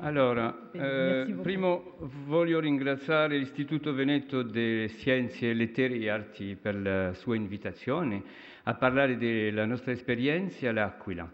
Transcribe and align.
Allora, 0.00 0.70
eh, 0.72 1.36
primo 1.42 1.96
voglio 2.26 2.60
ringraziare 2.60 3.36
l'Istituto 3.36 3.92
Veneto 3.92 4.42
delle 4.42 4.88
Scienze, 4.88 5.52
Lettere 5.52 5.96
e 5.96 6.08
Arti 6.08 6.56
per 6.60 6.80
la 6.80 7.14
sua 7.14 7.36
invitazione 7.36 8.22
a 8.64 8.74
parlare 8.74 9.16
della 9.16 9.64
nostra 9.64 9.92
esperienza 9.92 10.68
all'Aquila. 10.68 11.30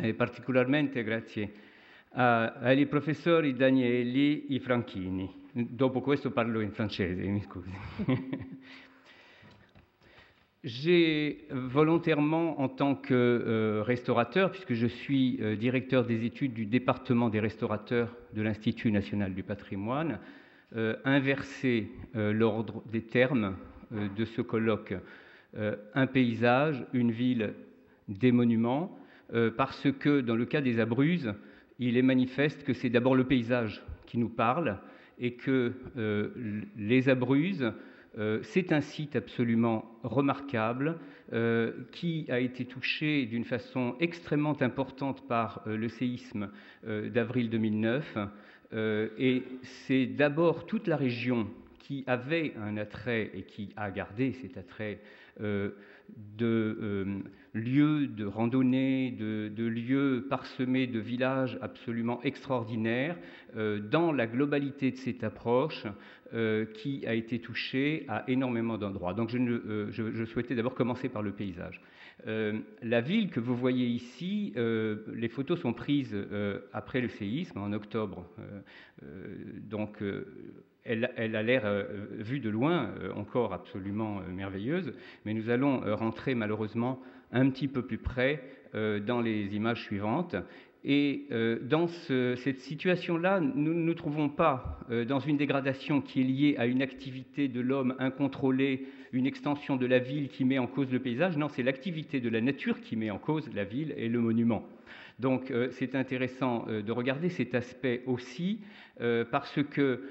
E 0.00 0.14
particolarmente 0.14 1.02
grazie 1.04 1.52
ai 2.10 2.86
professori 2.86 3.54
Danieli 3.54 4.46
e 4.46 4.60
Franchini. 4.60 5.44
Dopo 5.52 6.00
questo 6.00 6.30
parlo 6.30 6.60
in 6.60 6.72
francese, 6.72 7.22
mi 7.22 7.42
scusi. 7.42 7.70
J'ai 10.66 11.44
volontairement, 11.48 12.60
en 12.60 12.68
tant 12.68 12.96
que 12.96 13.14
euh, 13.14 13.84
restaurateur, 13.84 14.50
puisque 14.50 14.74
je 14.74 14.88
suis 14.88 15.38
euh, 15.40 15.54
directeur 15.54 16.04
des 16.04 16.24
études 16.24 16.54
du 16.54 16.66
département 16.66 17.28
des 17.28 17.38
restaurateurs 17.38 18.12
de 18.34 18.42
l'Institut 18.42 18.90
national 18.90 19.32
du 19.32 19.44
patrimoine, 19.44 20.18
euh, 20.74 20.96
inversé 21.04 21.88
l'ordre 22.14 22.82
des 22.90 23.02
termes 23.02 23.54
de 23.92 24.24
ce 24.24 24.42
colloque. 24.42 24.94
un 25.94 26.06
paysage, 26.08 26.84
une 26.92 27.12
ville, 27.12 27.54
des 28.08 28.32
monuments, 28.32 28.98
parce 29.56 29.86
que 30.00 30.20
dans 30.20 30.34
le 30.34 30.46
cas 30.46 30.60
des 30.60 30.80
Abruzes, 30.80 31.32
il 31.78 31.96
est 31.96 32.02
manifeste 32.02 32.64
que 32.64 32.72
c'est 32.72 32.90
d'abord 32.90 33.14
le 33.14 33.24
paysage 33.24 33.84
qui 34.06 34.18
nous 34.18 34.28
parle 34.28 34.78
et 35.20 35.34
que 35.34 35.74
les 36.76 37.08
Abruzes 37.08 37.62
euh, 37.62 37.72
c'est 38.42 38.72
un 38.72 38.80
site 38.80 39.16
absolument 39.16 39.98
remarquable 40.02 40.98
euh, 41.32 41.72
qui 41.92 42.26
a 42.30 42.40
été 42.40 42.64
touché 42.64 43.26
d'une 43.26 43.44
façon 43.44 43.94
extrêmement 44.00 44.56
importante 44.62 45.26
par 45.28 45.62
euh, 45.66 45.76
le 45.76 45.88
séisme 45.88 46.50
d'avril 46.84 47.50
2009. 47.50 48.18
et 49.18 49.42
c'est 49.62 50.06
d'abord 50.06 50.66
toute 50.66 50.86
la 50.86 50.96
région 50.96 51.48
qui 51.86 52.04
avait 52.06 52.54
un 52.60 52.76
attrait 52.76 53.30
et 53.34 53.42
qui 53.42 53.70
a 53.76 53.90
gardé 53.90 54.32
cet 54.42 54.56
attrait 54.56 55.00
de 55.38 57.22
lieux 57.52 58.06
de 58.06 58.24
randonnée, 58.24 59.10
de, 59.10 59.66
lieux 59.66 60.26
parsemés 60.28 60.86
de 60.86 60.98
villages 60.98 61.58
absolument 61.60 62.20
extraordinaires, 62.22 63.16
dans 63.54 64.12
la 64.12 64.26
globalité 64.26 64.90
de 64.90 64.96
cette 64.96 65.22
approche, 65.22 65.86
euh, 66.34 66.64
qui 66.64 67.06
a 67.06 67.14
été 67.14 67.38
touché 67.38 68.04
à 68.08 68.24
énormément 68.26 68.78
d'endroits. 68.78 69.14
Donc 69.14 69.28
je, 69.28 69.38
euh, 69.38 70.26
souhaitais 70.26 70.56
d'abord 70.56 70.74
commencer 70.74 71.08
par 71.08 71.22
le 71.22 71.30
paysage. 71.30 71.80
Euh, 72.26 72.58
la 72.82 73.00
ville 73.00 73.30
que 73.30 73.40
vous 73.40 73.54
voyez 73.54 73.86
ici, 73.86 74.52
les 74.56 75.28
photos 75.28 75.60
sont 75.60 75.72
prises 75.72 76.16
après 76.72 77.00
le 77.00 77.08
séisme, 77.08 77.58
en 77.58 77.72
octobre. 77.72 78.26
donc 79.62 80.02
elle, 80.84 81.10
elle, 81.16 81.36
a 81.36 81.42
l'air, 81.42 81.86
vue 82.18 82.40
de 82.40 82.48
loin, 82.48 82.94
encore 83.14 83.52
absolument 83.52 84.20
merveilleuse, 84.32 84.92
mais 85.24 85.34
nous 85.34 85.50
allons 85.50 85.80
rentrer 85.94 86.34
malheureusement 86.34 87.00
un 87.32 87.50
petit 87.50 87.68
peu 87.68 87.82
plus 87.82 87.98
près 87.98 88.42
dans 88.72 89.20
les 89.20 89.54
images 89.54 89.82
suivantes. 89.82 90.36
Et 90.88 91.26
euh, 91.32 91.58
dans 91.60 91.88
cette 91.88 92.60
situation-là, 92.60 93.40
nous 93.40 93.74
ne 93.74 93.80
nous 93.80 93.94
trouvons 93.94 94.28
pas 94.28 94.78
euh, 94.88 95.04
dans 95.04 95.18
une 95.18 95.36
dégradation 95.36 96.00
qui 96.00 96.20
est 96.20 96.24
liée 96.24 96.54
à 96.58 96.66
une 96.66 96.80
activité 96.80 97.48
de 97.48 97.60
l'homme 97.60 97.96
incontrôlée, 97.98 98.86
une 99.12 99.26
extension 99.26 99.74
de 99.74 99.84
la 99.84 99.98
ville 99.98 100.28
qui 100.28 100.44
met 100.44 100.60
en 100.60 100.68
cause 100.68 100.88
le 100.92 101.00
paysage. 101.00 101.36
Non, 101.36 101.48
c'est 101.48 101.64
l'activité 101.64 102.20
de 102.20 102.28
la 102.28 102.40
nature 102.40 102.80
qui 102.80 102.94
met 102.94 103.10
en 103.10 103.18
cause 103.18 103.50
la 103.52 103.64
ville 103.64 103.94
et 103.96 104.08
le 104.08 104.20
monument. 104.20 104.64
Donc 105.18 105.50
euh, 105.50 105.68
c'est 105.72 105.94
intéressant 105.94 106.66
de 106.66 106.92
regarder 106.92 107.28
cet 107.28 107.54
aspect 107.54 108.02
aussi, 108.06 108.60
parce 109.30 109.58
que 109.70 110.02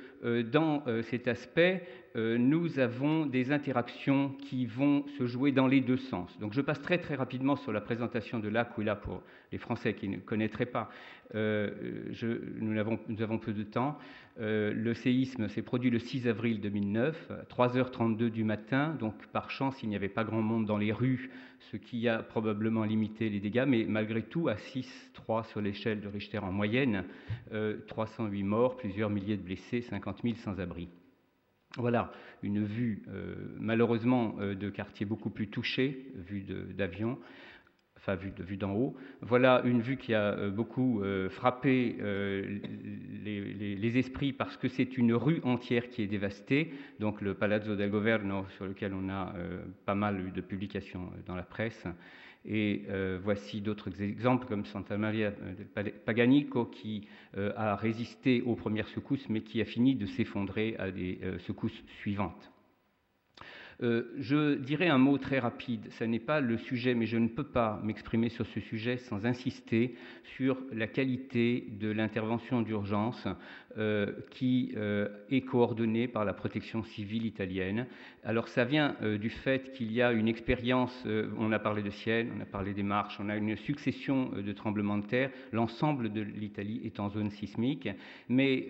dans 0.51 0.83
cet 1.03 1.27
aspect, 1.27 1.83
euh, 2.15 2.37
nous 2.37 2.79
avons 2.79 3.25
des 3.25 3.51
interactions 3.51 4.29
qui 4.29 4.65
vont 4.65 5.05
se 5.17 5.25
jouer 5.25 5.51
dans 5.51 5.67
les 5.67 5.81
deux 5.81 5.97
sens. 5.97 6.39
Donc 6.39 6.53
je 6.53 6.61
passe 6.61 6.81
très 6.81 6.97
très 6.97 7.15
rapidement 7.15 7.57
sur 7.57 7.73
la 7.73 7.81
présentation 7.81 8.39
de 8.39 8.47
l'Aquila 8.47 8.95
pour 8.95 9.21
les 9.51 9.57
Français 9.57 9.94
qui 9.94 10.07
ne 10.07 10.17
connaîtraient 10.17 10.65
pas. 10.65 10.89
Euh, 11.34 11.72
nous, 12.59 12.78
avons, 12.78 13.38
peu 13.38 13.53
de 13.53 13.63
temps. 13.63 13.97
Euh, 14.40 14.74
le 14.74 14.94
séisme 14.94 15.47
s'est 15.47 15.62
produit 15.62 15.90
le 15.90 16.00
6 16.00 16.28
avril 16.28 16.62
2009, 16.62 17.31
à 17.31 17.44
3h32 17.44 18.30
du 18.30 18.44
matin. 18.44 18.96
Donc 19.00 19.16
par 19.28 19.50
chance, 19.50 19.81
il 19.81 19.90
n'y 19.90 19.96
avait 19.96 20.09
pas 20.09 20.24
grand 20.24 20.41
monde 20.41 20.66
dans 20.66 20.78
les 20.78 20.91
rues, 20.91 21.31
ce 21.72 21.78
qui 21.78 22.08
a 22.08 22.22
probablement 22.22 22.84
limité 22.84 23.30
les 23.30 23.40
dégâts. 23.40 23.66
Mais 23.68 23.86
malgré 23.88 24.22
tout, 24.22 24.50
à 24.50 24.56
6,3 24.56 25.47
sur 25.47 25.62
l'échelle 25.62 26.02
de 26.02 26.08
Richter 26.08 26.40
en 26.40 26.52
moyenne, 26.52 27.06
308 27.88 28.44
morts, 28.44 28.78
plusieurs 28.78 29.09
milliers 29.09 29.38
de 29.38 29.44
blessés, 29.44 29.81
50 29.81 30.22
000 30.24 30.36
sans-abri. 30.36 30.90
Voilà 31.78 32.12
une 32.42 32.63
vue 32.63 33.03
euh, 33.09 33.36
malheureusement 33.59 34.36
euh, 34.40 34.56
de 34.56 34.69
quartier 34.69 35.06
beaucoup 35.06 35.30
plus 35.30 35.50
touché, 35.50 36.12
vue 36.16 36.42
d'avion, 36.42 37.18
vue, 38.13 38.31
haut. 38.61 38.95
Voilà 39.21 39.63
une 39.66 39.81
vue 39.81 39.97
qui 39.97 40.13
a 40.13 40.33
euh, 40.33 40.51
beaucoup 40.51 41.01
frappé 41.31 41.95
les, 43.23 43.97
esprits 43.97 44.33
parce 44.33 44.57
que 44.57 44.67
c'est 44.67 44.97
une 44.97 45.13
rue 45.13 45.39
entière 45.43 45.89
qui 45.89 46.03
est 46.03 46.07
dévastée, 46.07 46.73
donc 46.99 47.21
le 47.21 47.33
Palazzo 47.33 47.75
del 47.75 47.89
Governo 47.89 48.45
sur 48.57 48.65
lequel 48.65 48.94
on 48.94 49.09
a 49.09 49.33
pas 49.85 49.95
mal 49.95 50.19
eu 50.19 50.31
de 50.31 50.41
publications 50.41 51.09
dans 51.25 51.35
la 51.35 51.44
presse. 51.44 51.88
Et 52.47 52.83
euh, 52.89 53.19
voici 53.21 53.59
d'autres 53.59 54.01
exemples 54.01 54.45
comme 54.45 54.65
Santa 54.65 54.97
Maria 54.97 55.31
del 55.31 55.91
Paganico 56.05 56.65
qui 56.65 57.07
euh, 57.38 57.51
a 57.55 57.75
résisté 57.75 58.44
aux 58.44 58.55
premières 58.55 58.88
secousses 58.89 59.27
mais 59.29 59.41
qui 59.41 59.61
a 59.61 59.65
fini 59.65 59.95
de 59.95 60.05
s'effondrer 60.05 60.75
à 60.77 60.91
des 60.91 61.19
euh, 61.23 61.39
secousses 61.39 61.83
suivantes. 61.99 62.51
Je 63.81 64.56
dirais 64.56 64.88
un 64.88 64.97
mot 64.97 65.18
très 65.18 65.40
rapide, 65.40 65.88
ce 65.91 66.03
n'est 66.03 66.19
pas 66.19 66.40
le 66.40 66.58
sujet, 66.58 66.94
mais 66.94 67.06
je 67.06 67.18
ne 67.18 67.28
peux 67.28 67.44
pas 67.44 67.80
m'exprimer 67.84 68.30
sur 68.30 68.46
ce 68.47 68.59
sujet 68.59 68.97
sans 68.97 69.25
insister 69.25 69.96
sur 70.36 70.58
la 70.72 70.88
qualité 70.88 71.68
de 71.80 71.90
l'intervention 71.90 72.62
d'urgence 72.62 73.28
euh, 73.78 74.13
qui 74.30 74.72
euh, 74.78 75.09
est 75.30 75.41
coordonnée 75.41 76.08
par 76.08 76.24
la 76.24 76.31
protection 76.31 76.81
civile 76.84 77.25
italienne. 77.25 77.88
Alors 78.24 78.47
ça 78.47 78.63
vient 78.63 78.96
euh, 79.02 79.18
du 79.18 79.30
fait 79.30 79.74
qu'il 79.74 79.91
y 79.91 80.02
a 80.02 80.13
une 80.13 80.30
expérience, 80.30 81.06
on 81.38 81.52
a 81.52 81.59
parlé 81.59 81.84
de 81.84 81.90
ciel, 81.90 82.30
on 82.38 82.40
a 82.40 82.46
parlé 82.46 82.74
des 82.74 82.84
marches, 82.84 83.19
on 83.19 83.28
a 83.28 83.36
une 83.36 83.58
succession 83.58 84.30
de 84.30 84.52
tremblements 84.53 84.97
de 84.97 85.06
terre, 85.06 85.30
l'ensemble 85.52 86.13
de 86.13 86.22
l'Italie 86.22 86.80
est 86.86 87.02
en 87.02 87.09
zone 87.09 87.31
sismique, 87.31 87.90
mais 88.30 88.69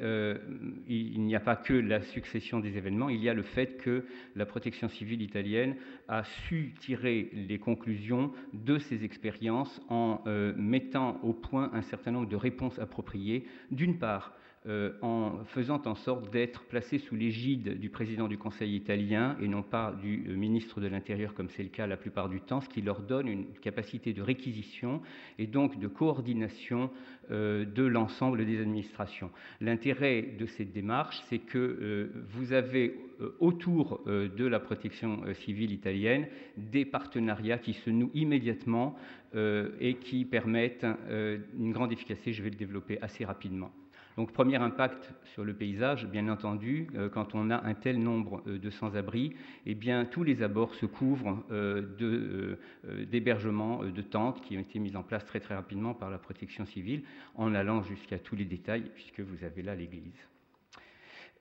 il 0.88 1.22
n'y 1.22 1.36
a 1.36 1.40
pas 1.40 1.56
que 1.56 1.74
la 1.74 2.02
succession 2.02 2.60
des 2.60 2.76
événements, 2.76 3.10
il 3.10 3.22
y 3.22 3.30
a 3.30 3.34
le 3.36 3.44
fait 3.44 3.78
que 3.78 4.06
la 4.36 4.48
protection 4.48 4.90
civile 4.90 5.22
italienne 5.22 5.76
a 6.08 6.24
su 6.24 6.74
tirer 6.80 7.30
les 7.34 7.60
conclusions 7.60 8.32
de 8.54 8.80
ces 8.80 9.04
expériences 9.04 9.82
en 9.90 10.24
mettant 10.58 11.20
au 11.22 11.34
point 11.34 11.70
un 11.74 11.82
certain 11.84 12.12
nombre 12.12 12.30
de 12.30 12.36
réponses 12.36 12.80
appropriées, 12.80 13.46
d'une 13.70 14.00
part 14.00 14.34
euh, 14.68 14.94
en 15.03 15.44
faisant 15.46 15.80
en 15.86 15.94
sorte 15.94 16.31
d'être 16.31 16.64
placé 16.64 16.98
sous 16.98 17.16
l'égide 17.16 17.80
du 17.80 17.90
président 17.90 18.28
du 18.28 18.40
Conseil 18.40 18.76
italien 18.76 19.38
et 19.40 19.48
non 19.48 19.62
pas 19.62 19.92
du 20.02 20.26
euh, 20.28 20.36
ministre 20.36 20.81
de 20.81 20.88
l'Intérieur 20.88 21.36
comme 21.36 21.50
c'est 21.50 21.62
le 21.62 21.70
cas 21.70 21.86
la 21.86 21.98
plupart 21.98 22.30
du 22.30 22.42
temps, 22.42 22.62
ce 22.62 22.70
qui 22.70 22.81
leur 22.81 23.02
donne 23.02 23.28
une 23.28 23.46
capacité 23.62 24.12
de 24.12 24.24
réquisition 24.24 25.04
et 25.38 25.46
donc 25.46 25.78
de 25.78 25.88
coordination 25.88 26.90
euh, 27.30 27.64
de 27.64 27.84
l'ensemble 27.84 28.44
des 28.44 28.59
administrations. 28.59 29.30
L'intérêt 29.62 30.24
de 30.40 30.48
cette 30.48 30.74
démarche, 30.74 31.22
c'est 31.30 31.40
que 31.40 32.09
vous 32.30 32.52
avez 32.52 32.96
autour 33.40 34.04
de 34.06 34.46
la 34.46 34.59
protection 34.59 35.22
civile 35.46 35.72
italienne 35.72 36.28
des 36.58 36.86
partenariats 36.86 37.59
qui 37.59 37.74
se 37.74 37.92
nouent 37.92 38.12
immédiatement 38.14 38.96
et 39.36 39.96
qui 40.02 40.25
permettent 40.25 40.86
une 41.58 41.72
grande 41.72 41.92
efficacité. 41.92 42.34
Je 42.34 42.44
vais 42.44 42.50
le 42.50 42.56
développer 42.56 43.00
assez 43.02 43.25
rapidement. 43.25 43.72
Donc 44.17 44.31
premier 44.31 44.56
impact 44.56 45.13
sur 45.33 45.44
le 45.44 45.53
paysage, 45.53 46.07
bien 46.07 46.29
entendu, 46.29 46.88
euh, 46.95 47.09
quand 47.09 47.35
on 47.35 47.50
a 47.50 47.62
un 47.65 47.73
tel 47.73 48.00
nombre 48.01 48.41
euh, 48.47 48.57
de 48.57 48.69
sans-abri, 48.69 49.35
eh 49.65 49.75
bien 49.75 50.06
tous 50.06 50.23
les 50.23 50.41
abords 50.41 50.73
se 50.75 50.85
couvrent 50.85 51.44
euh, 51.51 52.56
d'hébergements, 53.12 53.83
de, 53.83 54.01
tentes 54.01 54.41
qui 54.41 54.57
ont 54.57 54.62
été 54.62 54.79
mises 54.79 54.95
en 54.95 55.03
place 55.03 55.25
très 55.25 55.41
très 55.41 55.56
rapidement 55.56 55.94
par 55.94 56.09
la 56.09 56.17
protection 56.17 56.65
civile, 56.65 57.03
en 57.35 57.53
allant 57.53 57.83
jusqu'à 57.83 58.17
tous 58.17 58.35
les 58.35 58.45
détails, 58.45 58.89
puisque 58.95 59.19
vous 59.19 59.44
avez 59.44 59.62
là 59.62 59.75
l'église. 59.75 60.27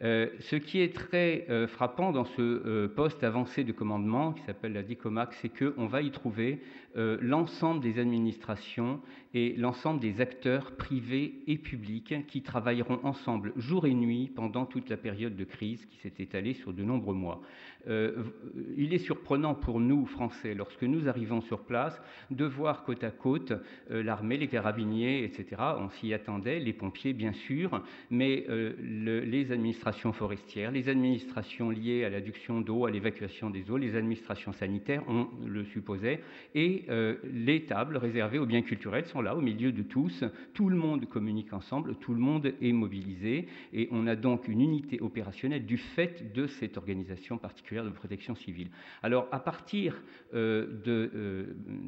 Euh, 0.03 0.29
ce 0.41 0.57
qui 0.57 0.81
est 0.81 0.93
très 0.93 1.47
euh, 1.51 1.69
frappant 1.69 2.11
dans 2.11 2.25
ce 2.25 2.43
euh, 2.43 2.89
poste 2.89 3.23
avancé 3.23 3.63
de 3.63 3.71
commandement 3.71 4.33
qui 4.33 4.43
s'appelle 4.43 4.73
la 4.73 4.83
DICOMAC, 4.83 5.33
c'est 5.35 5.49
qu'on 5.49 5.87
va 5.87 6.03
y 6.03 6.11
trouver 6.11 6.61
l'ensemble 6.97 7.81
des 7.81 7.99
administrations 7.99 9.01
et 9.35 9.57
l'ensemble 9.57 9.99
des 9.99 10.21
acteurs 10.21 10.77
privés 10.77 11.43
et 11.49 11.59
publics 11.59 12.25
qui 12.29 12.41
travailleront 12.41 13.01
ensemble 13.03 13.53
jour 13.57 13.87
et 13.87 13.95
nuit 13.95 14.31
pendant 14.33 14.65
toute 14.65 14.89
la 14.89 14.97
période 14.97 15.35
de 15.35 15.43
crise 15.43 15.85
qui 15.87 15.97
s'est 15.97 16.13
étalée 16.21 16.55
sur 16.55 16.73
de 16.73 16.85
nombreux 16.85 17.17
mois. 17.17 17.43
Il 17.87 18.95
est 18.95 18.99
surprenant 18.99 19.55
pour 19.55 19.81
nous, 19.81 20.07
Français, 20.07 20.55
lorsque 20.55 20.83
nous 20.83 21.09
arrivons 21.09 21.41
sur 21.41 21.61
place, 21.65 22.01
de 22.31 22.45
voir 22.45 22.85
côte 22.85 23.05
à 23.05 23.11
côte 23.11 23.53
l'armée, 23.91 24.37
les 24.37 24.49
carabiniers, 24.49 25.25
etc. 25.25 25.63
On 25.79 25.91
s'y 25.91 26.13
attendait, 26.15 26.61
les 26.61 26.73
pompiers, 26.73 27.13
bien 27.13 27.33
sûr, 27.33 27.83
mais 28.11 28.47
les 28.81 29.53
administrations 29.53 30.13
forestières, 30.13 30.71
les 30.71 30.89
administrations 30.89 31.71
liées 31.71 32.05
à 32.05 32.11
l'adduction 32.11 32.61
d'eau, 32.61 32.87
à 32.87 32.91
l'évacuation 32.91 33.51
des 33.51 33.71
eaux, 33.71 33.77
les 33.77 33.97
administrations 33.97 34.53
sanitaires, 34.53 35.03
on 35.09 35.29
le 35.47 35.65
supposait, 35.65 36.21
et 36.55 36.85
euh, 36.89 37.17
les 37.33 37.65
tables 37.65 37.97
réservées 37.97 38.39
aux 38.39 38.47
biens 38.47 38.63
culturels 38.63 39.07
sont 39.07 39.21
là 39.21 39.37
au 39.37 39.41
milieu 39.41 39.73
de 39.73 39.83
tous. 39.83 40.25
Tout 40.53 40.69
le 40.69 40.77
monde 40.77 41.07
communique 41.07 41.53
ensemble, 41.53 41.97
tout 41.97 42.15
le 42.15 42.21
monde 42.21 42.53
est 42.61 42.73
mobilisé, 42.73 43.47
et 43.73 43.89
on 43.91 44.07
a 44.07 44.17
donc 44.17 44.49
une 44.49 44.61
unité 44.61 45.01
opérationnelle 45.01 45.67
du 45.67 45.77
fait 45.77 46.33
de 46.33 46.47
cette 46.47 46.77
organisation 46.77 47.39
particulière 47.39 47.74
de 47.83 47.91
protection 47.91 48.37
civile. 48.37 48.69
Alors, 49.03 49.27
à 49.33 49.41
partir 49.41 50.01
euh, 50.35 50.67
de 50.85 51.11
euh, 51.15 51.45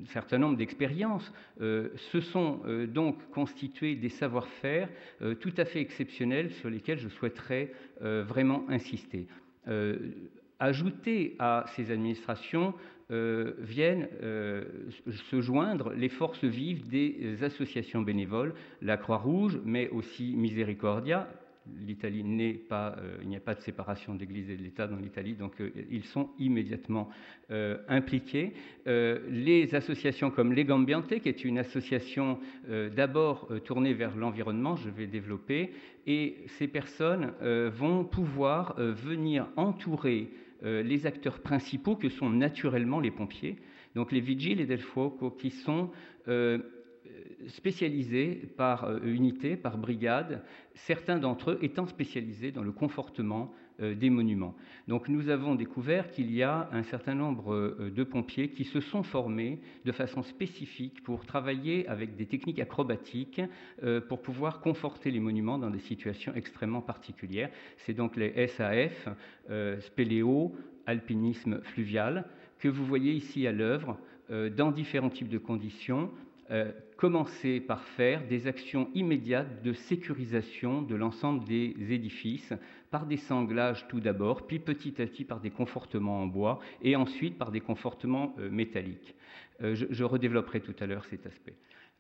certain 0.07 0.39
nombre 0.39 0.57
d'expériences, 0.57 1.33
ce 1.59 2.21
sont 2.21 2.61
donc 2.89 3.31
constitués 3.31 3.95
des 3.95 4.09
savoir-faire 4.09 4.89
tout 5.41 5.53
à 5.57 5.65
fait 5.65 5.81
exceptionnels 5.81 6.51
sur 6.53 6.71
lesquels 6.71 6.99
je 6.99 7.09
souhaiterais 7.09 7.73
euh, 8.03 8.25
vraiment 8.27 8.65
insister. 8.69 9.27
Euh, 9.69 9.99
ajouter 10.59 11.35
à 11.39 11.65
ces 11.75 11.91
administrations 11.91 12.75
euh, 13.11 13.55
viennent 13.61 14.09
se 15.31 15.41
joindre 15.41 15.93
les 15.93 16.09
forces 16.09 16.45
vives 16.45 16.89
des 16.89 17.43
associations 17.43 18.03
bénévoles, 18.03 18.55
la 18.83 18.97
Croix-Rouge, 18.97 19.61
mais 19.65 19.89
aussi 19.91 20.35
Miséricordia, 20.37 21.29
l'Italie 21.87 22.25
n'est 22.25 22.55
pas, 22.55 22.97
euh, 22.99 23.19
il 23.23 23.29
n'y 23.29 23.37
a 23.37 23.41
pas 23.41 23.55
de 23.55 23.61
séparation 23.61 24.15
de 24.15 24.21
l'Église 24.21 24.51
et 24.51 24.57
de 24.57 24.63
l'État 24.63 24.87
dans 24.87 24.97
l'Italie, 24.97 25.35
donc 25.35 25.61
euh, 25.61 25.71
ils 25.91 26.05
sont 26.05 26.31
immédiatement 26.39 27.09
euh, 27.51 27.79
impliqués. 27.89 28.53
les 28.87 29.75
associations 29.75 30.31
comme 30.31 30.53
Legambiante, 30.53 31.19
qui 31.21 31.29
est 31.29 31.45
une 31.45 31.59
association 31.59 32.39
d'abord 32.95 33.49
tournée 33.65 33.95
vers 33.95 34.17
l'environnement, 34.17 34.77
je 34.77 34.91
vais 34.91 35.07
développer, 35.07 35.71
et 36.07 36.37
ces 36.59 36.69
personnes 36.69 37.33
vont 37.75 38.05
pouvoir 38.05 38.75
venir 38.79 39.49
entourer 39.57 40.31
les 40.63 41.07
acteurs 41.07 41.41
principaux 41.41 41.97
que 41.97 42.09
sont 42.09 42.31
naturellement 42.31 43.01
les 43.01 43.11
pompiers, 43.11 43.57
donc 43.95 44.13
les 44.13 44.21
vigiles 44.21 44.61
et 44.61 44.67
del 44.67 44.81
fuoco, 44.81 45.31
qui 45.31 45.51
sont 45.51 45.91
spécialisés 47.49 48.49
par 48.57 48.85
euh, 48.85 49.01
unité, 49.05 49.57
par 49.57 49.79
brigade, 49.79 50.43
certains 50.75 51.19
d'entre 51.19 51.53
eux 51.53 51.59
étant 51.63 51.87
spécialisés 51.87 52.53
dans 52.53 52.63
le 52.63 52.73
confortement 52.73 53.53
euh, 53.81 53.95
des 53.95 54.11
monuments. 54.11 54.55
Donc 54.89 55.09
nous 55.09 55.29
avons 55.29 55.55
découvert 55.55 56.11
qu'il 56.11 56.33
y 56.33 56.43
a 56.43 56.69
un 56.73 56.83
certain 56.83 57.15
nombre 57.15 57.55
euh, 57.55 57.93
de 57.95 58.05
pompiers 58.05 58.51
qui 58.51 58.65
se 58.65 58.81
sont 58.81 59.03
formés 59.03 59.61
de 59.85 59.93
façon 59.93 60.23
spécifique 60.23 61.03
pour 61.03 61.25
travailler 61.25 61.87
avec 61.89 62.17
des 62.17 62.27
techniques 62.27 62.61
acrobatiques 62.61 63.41
pour 64.09 64.23
pouvoir 64.23 64.61
conforter 64.61 65.11
les 65.11 65.21
monuments 65.21 65.59
dans 65.59 65.71
des 65.71 65.81
situations 65.81 66.33
extrêmement 66.35 66.81
particulières. 66.81 67.51
C'est 67.79 67.95
donc 67.95 68.17
les 68.17 68.47
SAF, 68.49 69.09
spéléo, 69.81 70.55
alpinisme 70.87 71.61
fluvial, 71.63 72.25
que 72.59 72.69
vous 72.69 72.85
voyez 72.85 73.13
ici 73.13 73.47
à 73.47 73.53
l'œuvre 73.53 73.99
dans 74.57 74.71
différents 74.71 75.11
types 75.11 75.29
de 75.29 75.39
conditions 75.39 76.11
commencer 76.97 77.61
par 77.61 77.83
faire 77.83 78.27
des 78.27 78.47
actions 78.47 78.89
immédiates 78.95 79.63
de 79.63 79.73
sécurisation 79.73 80.83
de 80.83 80.95
l'ensemble 80.95 81.45
des 81.45 81.75
édifices, 81.91 82.53
par 82.91 83.07
des 83.07 83.19
sanglages 83.19 83.87
tout 83.89 84.01
d'abord, 84.01 84.47
puis 84.47 84.59
petit 84.59 85.01
à 85.03 85.07
petit 85.07 85.25
par 85.25 85.41
des 85.41 85.51
confortements 85.51 86.23
en 86.23 86.27
bois, 86.27 86.59
et 86.83 86.97
ensuite 86.97 87.37
par 87.37 87.51
des 87.51 87.61
confortements 87.61 88.35
euh, 88.39 88.51
métalliques. 88.51 89.15
Euh, 89.63 89.75
je, 89.75 90.05
redévelopperai 90.05 90.61
tout 90.61 90.75
à 90.81 90.87
l'heure 90.87 91.05
cet 91.07 91.27
aspect. 91.27 91.55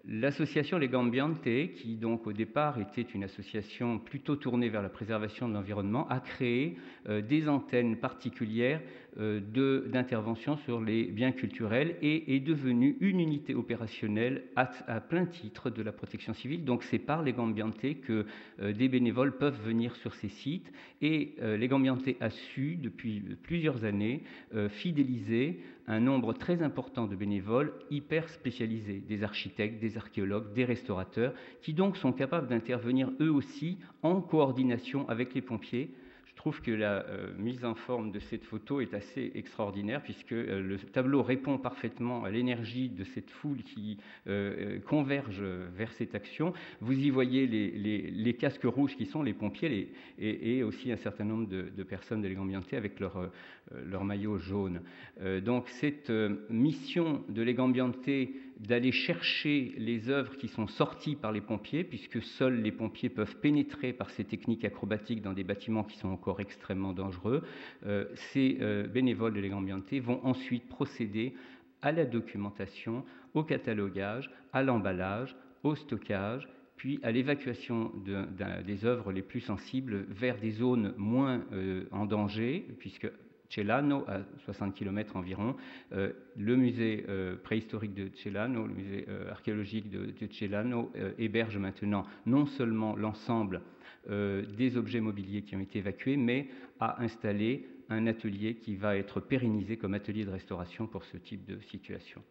L'association 0.09 0.79
Les 0.79 0.89
Gambiante, 0.89 1.43
qui 1.43 1.97
donc 1.97 2.27
au 2.27 2.33
départ 2.33 2.79
était 2.79 3.03
une 3.03 3.25
association 3.25 3.99
plutôt 3.99 4.37
tournée 4.37 4.69
vers 4.69 4.83
la 4.83 4.89
préservation 4.89 5.49
de 5.49 5.55
l'environnement, 5.55 6.09
a 6.09 6.21
créé 6.21 6.77
des 7.09 7.49
antennes 7.49 7.97
particulières 7.97 8.81
euh, 9.19 9.41
d'intervention 9.87 10.59
sur 10.59 10.79
les 10.79 11.05
biens 11.05 11.33
culturels 11.33 11.97
et 12.03 12.37
est 12.37 12.41
devenue 12.41 12.99
une 13.01 13.19
unité 13.19 13.55
opérationnelle 13.55 14.43
à, 14.57 14.67
plein 15.01 15.25
titre 15.25 15.71
de 15.71 15.83
la 15.83 15.91
protection 15.91 16.35
civile. 16.35 16.67
Donc 16.67 16.83
c'est 16.83 16.99
par 16.99 17.23
les 17.23 17.33
Gambiante 17.33 17.81
que 18.03 18.27
euh, 18.61 18.75
des 18.75 18.89
bénévoles 18.89 19.39
peuvent 19.39 19.59
venir 19.65 19.97
sur 19.97 20.15
ces 20.17 20.29
sites 20.29 20.71
et 21.01 21.35
euh, 21.41 21.57
les 21.57 21.67
Gambiante 21.67 22.03
a 22.21 22.29
su 22.29 22.77
depuis 22.77 23.23
plusieurs 23.43 23.85
années 23.85 24.23
fidéliser 24.69 25.61
un 25.89 26.01
nombre 26.01 26.33
très 26.33 26.63
important 26.63 27.07
de 27.07 27.15
bénévoles 27.15 27.73
hyper 27.91 28.29
spécialisés, 28.29 29.03
des 29.07 29.23
architectes, 29.23 29.81
des 29.81 29.97
archéologues, 29.97 30.53
des 30.53 30.65
restaurateurs, 30.65 31.33
qui 31.63 31.75
donc 31.75 31.97
sont 31.97 32.13
capables 32.13 32.49
d'intervenir 32.49 33.11
eux 33.21 33.31
aussi 33.31 33.79
en 34.03 34.21
coordination 34.21 35.09
avec 35.09 35.35
les 35.35 35.43
pompiers 35.43 35.91
trouve 36.37 36.61
que 36.61 36.71
la 36.71 37.05
euh, 37.07 37.33
mise 37.39 37.65
en 37.65 37.75
forme 37.75 38.13
de 38.13 38.21
cette 38.21 38.45
photo 38.45 38.81
est 38.81 38.95
assez 38.95 39.33
extraordinaire 39.35 40.03
puisque 40.03 40.33
euh, 40.33 40.61
le 40.61 40.79
tableau 40.79 41.23
répond 41.23 41.59
parfaitement 41.59 42.25
à 42.25 42.31
l'énergie 42.31 42.89
de 42.89 43.05
cette 43.05 43.31
foule 43.31 43.63
qui 43.63 43.99
euh, 44.29 44.79
converge 44.81 45.43
vers 45.43 45.91
cette 45.93 46.15
action. 46.15 46.53
Vous 46.81 46.93
y 46.93 47.11
voyez 47.11 47.47
les, 47.47 48.35
casques 48.35 48.65
rouges 48.65 48.97
qui 48.97 49.07
sont 49.07 49.23
les 49.23 49.33
pompiers 49.33 49.93
et, 50.19 50.63
aussi 50.63 50.93
un 50.93 50.97
certain 50.97 51.25
nombre 51.25 51.49
de, 51.49 51.83
personnes 51.83 52.21
de 52.21 52.29
l'Égambianté 52.29 52.77
avec 52.77 53.01
leur, 53.01 53.31
leur 53.87 54.05
maillot 54.05 54.39
jaune. 54.39 54.83
donc 55.43 55.69
cette 55.69 56.13
mission 56.51 57.25
de 57.31 57.41
l'Égambianté 57.41 58.35
d'aller 58.61 58.93
chercher 58.93 59.75
les 59.77 60.09
œuvres 60.09 60.37
qui 60.37 60.49
sont 60.49 60.67
sorties 60.67 61.15
par 61.15 61.33
les 61.33 61.41
pompiers, 61.41 61.85
puisque 61.85 62.23
seuls 62.23 62.63
les 62.63 62.73
pompiers 62.73 63.11
peuvent 63.11 63.37
pénétrer 63.37 63.93
par 63.93 64.11
ces 64.11 64.25
techniques 64.25 64.65
acrobatiques 64.65 65.23
dans 65.23 65.35
des 65.35 65.45
bâtiments 65.45 65.85
qui 65.85 65.99
sont 65.99 66.09
encore 66.09 66.41
extrêmement 66.41 66.93
dangereux. 66.93 67.43
Euh, 67.87 68.07
ces 68.33 68.59
euh, 68.61 68.87
bénévoles 68.87 69.35
de 69.35 69.41
l'Egambianté 69.41 70.01
vont 70.01 70.25
ensuite 70.25 70.69
procéder 70.69 71.35
à 71.83 71.93
la 71.93 72.07
documentation, 72.07 73.05
au 73.35 73.45
catalogage, 73.45 74.31
à 74.53 74.63
l'emballage, 74.63 75.37
au 75.63 75.75
stockage, 75.75 76.49
puis 76.77 77.01
à 77.03 77.11
l'évacuation 77.11 77.91
des 78.67 78.85
œuvres 78.85 79.13
les 79.13 79.23
plus 79.23 79.41
sensibles 79.41 80.07
vers 80.11 80.39
des 80.39 80.51
zones 80.51 80.95
moins 80.97 81.43
euh, 81.53 81.85
en 81.91 82.07
danger, 82.07 82.67
puisque 82.79 83.09
Celano, 83.49 84.05
à 84.09 84.21
60 84.45 84.75
km 84.75 85.17
environ. 85.17 85.57
Euh, 85.93 86.13
le 86.37 86.57
musée 86.57 87.05
euh, 87.09 87.37
préhistorique 87.37 87.95
de 87.95 88.11
Celano, 88.15 88.67
le 88.67 88.75
musée 88.75 89.07
euh, 89.09 89.31
archéologique 89.31 89.91
de, 89.91 90.13
Celano, 90.31 90.93
héberge 91.19 91.59
maintenant 91.59 92.05
non 92.27 92.47
seulement 92.47 92.97
l'ensemble 92.97 93.63
des 94.09 94.77
objets 94.77 95.01
mobiliers 95.01 95.43
qui 95.43 95.57
ont 95.57 95.61
été 95.61 95.81
évacués, 95.81 96.17
mais 96.17 96.47
a 96.79 97.03
installé 97.03 97.67
un 97.89 98.07
atelier 98.07 98.55
qui 98.55 98.77
va 98.77 98.97
être 98.97 99.19
pérennisé 99.19 99.77
comme 99.77 99.95
atelier 99.95 100.25
de 100.25 100.31
restauration 100.31 100.87
pour 100.87 101.05
ce 101.05 101.17
type 101.17 101.45
de 101.45 101.61
situation. 101.63 102.23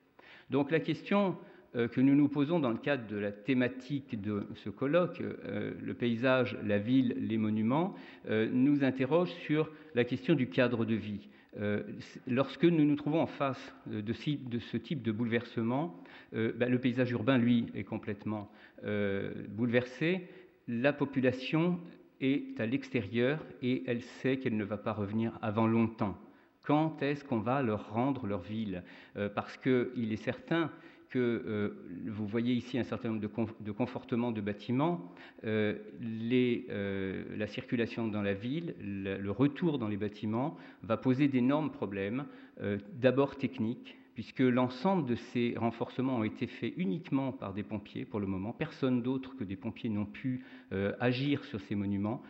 Donc 0.50 0.72
la 0.72 0.80
question 0.80 1.38
que 1.76 2.00
nous 2.00 2.16
nous 2.16 2.30
posons 2.30 2.60
dans 2.60 2.72
le 2.72 2.78
cadre 2.78 3.06
de 3.08 3.18
la 3.18 3.32
thématique 3.32 4.22
de 4.22 4.48
ce 4.64 4.70
colloque, 4.70 5.22
euh, 5.22 5.74
le 5.82 5.94
paysage, 5.94 6.58
la 6.64 6.78
ville, 6.78 7.16
les 7.20 7.38
monuments, 7.38 7.96
euh, 8.30 8.50
nous 8.52 8.84
interroge 8.84 9.30
sur 9.46 9.70
la 9.94 10.06
question 10.06 10.36
du 10.36 10.48
cadre 10.48 10.86
de 10.86 10.96
vie. 10.96 11.30
lorsque 12.28 12.66
nous 12.66 12.84
nous 12.84 12.98
trouvons 12.98 13.22
en 13.22 13.28
face 13.28 13.74
de, 13.88 14.12
ce 14.12 14.76
type 14.76 15.02
de 15.02 15.14
bouleversement, 15.14 15.96
ben, 16.34 16.70
le 16.70 16.80
paysage 16.80 17.12
urbain, 17.12 17.38
lui, 17.38 17.68
est 17.74 17.86
complètement 17.86 18.52
bouleversé. 18.84 20.28
La 20.68 20.92
population 20.92 21.80
est 22.20 22.60
à 22.60 22.66
l'extérieur 22.66 23.40
et 23.62 23.84
elle 23.88 24.02
sait 24.02 24.36
qu'elle 24.36 24.58
ne 24.58 24.66
va 24.66 24.76
pas 24.76 24.92
revenir 24.92 25.40
avant 25.42 25.66
longtemps. 25.66 26.18
Quand 26.64 27.02
est-ce 27.02 27.24
qu'on 27.24 27.40
va 27.40 27.62
leur 27.62 27.90
rendre 27.94 28.28
leur 28.28 28.42
ville? 28.42 28.84
Parce 29.34 29.56
qu'il 29.56 30.12
est 30.12 30.24
certain 30.24 30.70
que 31.10 31.20
euh, 31.20 31.70
vous 32.08 32.28
voyez 32.28 32.54
ici 32.54 32.78
un 32.78 32.84
certain 32.84 33.10
nombre 33.10 33.22
de, 33.22 33.72
confortements 33.72 34.32
de 34.32 34.42
bâtiments, 34.42 35.14
euh, 35.46 35.76
euh, 36.02 37.24
la 37.38 37.48
circulation 37.48 38.08
dans 38.08 38.22
la 38.22 38.34
ville, 38.34 38.76
le, 38.80 39.30
retour 39.32 39.78
dans 39.80 39.88
les 39.88 39.98
bâtiments 39.98 40.58
va 40.84 40.98
poser 40.98 41.28
d'énormes 41.28 41.72
problèmes, 41.72 42.26
d'abord 42.94 43.36
techniques, 43.36 43.98
puisque 44.14 44.40
l'ensemble 44.40 45.06
de 45.06 45.16
ces 45.16 45.56
renforcements 45.58 46.18
ont 46.18 46.24
été 46.24 46.48
faits 46.48 46.74
uniquement 46.78 47.34
par 47.34 47.54
des 47.54 47.64
pompiers 47.64 48.06
pour 48.06 48.22
le 48.22 48.28
moment. 48.28 48.54
Personne 48.54 49.02
d'autre 49.02 49.36
que 49.36 49.44
des 49.44 49.58
pompiers 49.58 49.90
n'ont 49.90 50.06
pu 50.06 50.46
agir 51.00 51.44
sur 51.44 51.60
ces 51.60 51.76
monuments 51.76 52.22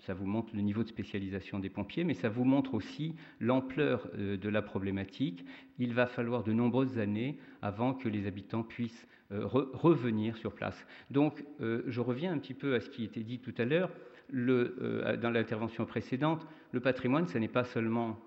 ça 0.00 0.14
vous 0.14 0.26
montre 0.26 0.54
le 0.54 0.60
niveau 0.60 0.82
de 0.82 0.88
spécialisation 0.88 1.58
des 1.58 1.70
pompiers, 1.70 2.04
mais 2.04 2.14
ça 2.14 2.28
vous 2.28 2.44
montre 2.44 2.74
aussi 2.74 3.14
l'ampleur 3.40 4.08
de 4.16 4.48
la 4.48 4.62
problématique. 4.62 5.44
Il 5.78 5.94
va 5.94 6.06
falloir 6.06 6.44
de 6.44 6.52
nombreuses 6.52 6.98
années 6.98 7.38
avant 7.62 7.94
que 7.94 8.08
les 8.08 8.26
habitants 8.26 8.62
puissent 8.62 9.06
revenir 9.30 10.36
sur 10.36 10.52
place. 10.52 10.86
Donc, 11.10 11.44
je 11.60 12.00
reviens 12.00 12.32
un 12.32 12.38
petit 12.38 12.54
peu 12.54 12.74
à 12.74 12.80
ce 12.80 12.90
qui 12.90 13.04
était 13.04 13.22
dit 13.22 13.38
tout 13.38 13.54
à 13.58 13.64
l'heure. 13.64 13.90
dans 14.32 15.30
l'intervention 15.32 15.84
précédente, 15.86 16.46
le 16.72 16.80
patrimoine, 16.80 17.26
ce 17.26 17.38
n'est 17.38 17.48
pas 17.48 17.64
seulement 17.64 18.18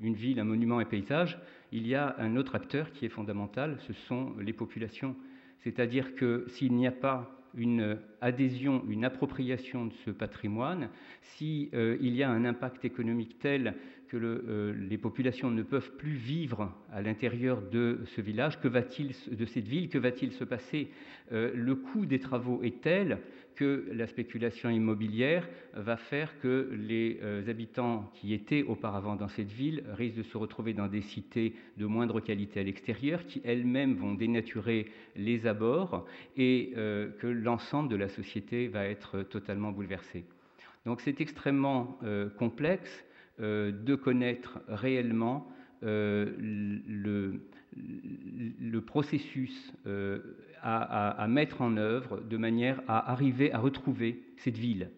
une 0.00 0.14
ville, 0.14 0.40
un 0.40 0.44
monument, 0.44 0.78
un 0.78 0.84
paysage. 0.84 1.38
Il 1.72 1.86
y 1.86 1.94
a 1.94 2.16
un 2.18 2.36
autre 2.36 2.54
acteur 2.54 2.92
qui 2.92 3.06
est 3.06 3.10
fondamental, 3.10 3.78
ce 3.86 3.92
sont 3.92 4.34
les 4.38 4.52
populations. 4.52 5.16
C'est-à-dire 5.58 6.14
que 6.14 6.44
s'il 6.48 6.72
n'y 6.74 6.86
a 6.86 6.92
pas 6.92 7.39
une 7.54 7.98
adhésion, 8.20 8.82
une 8.88 9.04
appropriation 9.04 9.86
de 9.86 9.92
ce 10.04 10.10
patrimoine, 10.10 10.90
s'il 11.22 11.68
euh, 11.74 11.96
y 12.00 12.22
a 12.22 12.30
un 12.30 12.44
impact 12.44 12.84
économique 12.84 13.38
tel 13.38 13.74
que 14.08 14.16
euh, 14.16 14.74
les 14.88 14.98
populations 14.98 15.50
ne 15.50 15.62
peuvent 15.62 15.92
plus 15.96 16.14
vivre 16.14 16.74
à 16.92 17.00
l'intérieur 17.00 17.62
de 17.62 18.00
ce 18.16 18.20
village, 18.20 18.60
que 18.60 18.68
va-t-il 18.68 19.14
de 19.30 19.44
cette 19.44 19.68
ville, 19.68 19.88
que 19.88 19.98
va-t-il 19.98 20.32
se 20.32 20.44
passer? 20.44 20.90
Euh, 21.32 21.52
Le 21.54 21.76
coût 21.76 22.06
des 22.06 22.18
travaux 22.18 22.60
est 22.62 22.80
tel 22.80 23.18
que 23.54 23.86
la 23.92 24.06
spéculation 24.06 24.70
immobilière 24.70 25.46
va 25.74 25.98
faire 25.98 26.38
que 26.40 26.70
les 26.72 27.20
habitants 27.46 28.10
qui 28.14 28.32
étaient 28.32 28.62
auparavant 28.62 29.16
dans 29.16 29.28
cette 29.28 29.52
ville 29.52 29.84
risquent 29.98 30.16
de 30.16 30.22
se 30.22 30.38
retrouver 30.38 30.72
dans 30.72 30.86
des 30.86 31.02
cités 31.02 31.52
de 31.76 31.84
moindre 31.84 32.20
qualité 32.20 32.60
à 32.60 32.62
l'extérieur, 32.62 33.26
qui 33.26 33.42
elles-mêmes 33.44 33.96
vont 33.96 34.14
dénaturer 34.14 34.86
les 35.14 35.46
abords 35.46 36.06
et 36.38 36.72
que 36.74 37.26
l'ensemble 37.40 37.88
de 37.88 37.96
la 37.96 38.08
société 38.08 38.68
va 38.68 38.84
être 38.86 39.22
totalement 39.22 39.72
bouleversé. 39.72 40.24
Donc 40.86 41.00
c'est 41.00 41.20
extrêmement 41.20 41.98
euh, 42.02 42.28
complexe 42.30 43.04
de 43.38 43.94
connaître 43.94 44.60
réellement 44.68 45.50
le, 45.80 47.40
le 47.72 48.80
processus 48.80 49.72
euh, 49.86 50.18
à, 50.62 51.26
mettre 51.28 51.62
en 51.62 51.76
œuvre 51.76 52.20
de 52.20 52.36
manière 52.36 52.82
à 52.86 53.10
arriver 53.10 53.52
à 53.52 53.58
retrouver 53.58 54.22
cette 54.36 54.58
ville. 54.58 54.90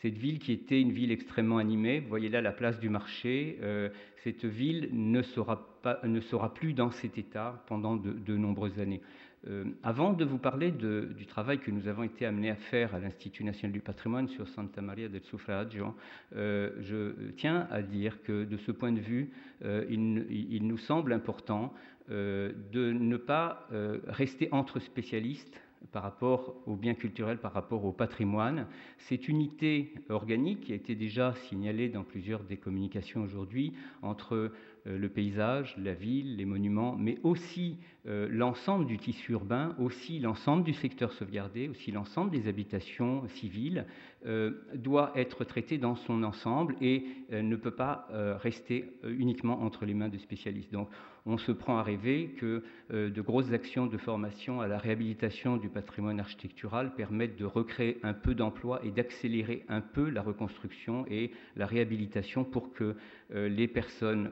Cette 0.00 0.16
ville 0.16 0.38
qui 0.38 0.52
était 0.52 0.80
une 0.80 0.92
ville 0.92 1.10
extrêmement 1.10 1.58
animée, 1.58 1.98
vous 1.98 2.08
voyez 2.08 2.28
là 2.28 2.40
la 2.40 2.52
place 2.52 2.78
du 2.78 2.88
marché, 2.88 3.58
euh, 3.62 3.88
cette 4.22 4.44
ville 4.44 4.88
ne 4.92 5.22
sera, 5.22 5.80
pas, 5.82 5.98
ne 6.04 6.20
sera 6.20 6.54
plus 6.54 6.72
dans 6.72 6.90
cet 6.90 7.18
état 7.18 7.64
pendant 7.66 7.96
de 7.96 8.36
nombreuses 8.36 8.78
années. 8.78 9.00
Euh, 9.46 9.64
avant 9.82 10.12
de 10.12 10.24
vous 10.24 10.38
parler 10.38 10.72
du 10.72 11.26
travail 11.26 11.58
que 11.58 11.70
nous 11.70 11.86
avons 11.86 12.02
été 12.02 12.26
amenés 12.26 12.50
à 12.50 12.56
faire 12.56 12.94
à 12.94 12.98
l'Institut 12.98 13.44
national 13.44 13.72
du 13.72 13.80
patrimoine 13.80 14.28
sur 14.28 14.48
Santa 14.48 14.82
Maria 14.82 15.08
del 15.08 15.22
Suffragio, 15.22 15.94
euh, 16.34 16.72
je 16.80 17.30
tiens 17.36 17.66
à 17.70 17.82
dire 17.82 18.22
que 18.22 18.44
de 18.44 18.56
ce 18.56 18.72
point 18.72 18.92
de 18.92 19.00
vue, 19.00 19.30
il, 19.62 20.60
nous 20.62 20.78
semble 20.78 21.12
important 21.12 21.72
de 22.08 22.92
ne 22.92 23.16
pas 23.16 23.68
rester 24.06 24.48
entre 24.52 24.78
spécialistes 24.78 25.60
par 25.92 26.02
rapport 26.02 26.54
aux 26.66 26.76
biens 26.76 26.94
culturels, 26.94 27.38
par 27.38 27.52
rapport 27.52 27.84
au 27.84 27.92
patrimoine. 27.92 28.66
Cette 28.98 29.28
unité 29.28 29.94
organique 30.08 30.60
qui 30.60 30.72
a 30.72 30.76
été 30.76 30.94
déjà 30.94 31.34
signalée 31.48 31.88
dans 31.88 32.04
plusieurs 32.04 32.42
des 32.44 32.56
communications 32.56 33.22
aujourd'hui 33.22 33.72
entre 34.02 34.34
euh, 34.34 34.98
le 34.98 35.08
paysage, 35.08 35.76
la 35.78 35.94
ville, 35.94 36.36
les 36.36 36.44
monuments, 36.44 36.96
mais 36.98 37.18
aussi 37.22 37.78
l'ensemble 38.08 38.86
du 38.86 38.98
tissu 38.98 39.32
urbain, 39.32 39.74
aussi 39.78 40.18
l'ensemble 40.18 40.64
du 40.64 40.72
secteur 40.72 41.12
sauvegardé, 41.12 41.68
aussi 41.68 41.90
l'ensemble 41.92 42.30
des 42.30 42.48
habitations 42.48 43.26
civiles, 43.28 43.86
euh, 44.26 44.52
doit 44.74 45.12
être 45.14 45.44
traité 45.44 45.78
dans 45.78 45.94
son 45.94 46.22
ensemble 46.22 46.74
et 46.80 47.04
ne 47.30 47.56
peut 47.56 47.70
pas 47.70 48.08
rester 48.40 48.92
uniquement 49.04 49.62
entre 49.62 49.84
les 49.84 49.94
mains 49.94 50.08
de 50.08 50.18
spécialistes. 50.18 50.72
Donc 50.72 50.88
on 51.26 51.36
se 51.36 51.52
prend 51.52 51.76
à 51.78 51.82
rêver 51.82 52.34
que 52.38 52.62
de 52.90 53.20
grosses 53.20 53.52
actions 53.52 53.86
de 53.86 53.98
formation 53.98 54.60
à 54.60 54.66
la 54.66 54.78
réhabilitation 54.78 55.56
du 55.56 55.68
patrimoine 55.68 56.20
architectural 56.20 56.94
permettent 56.94 57.38
de 57.38 57.44
recréer 57.44 57.98
un 58.02 58.14
peu 58.14 58.34
d'emplois 58.34 58.80
et 58.84 58.90
d'accélérer 58.90 59.64
un 59.68 59.82
peu 59.82 60.08
la 60.08 60.22
reconstruction 60.22 61.04
et 61.08 61.30
la 61.56 61.66
réhabilitation 61.66 62.44
pour 62.44 62.72
que 62.72 62.96
les 63.30 63.68
personnes 63.68 64.30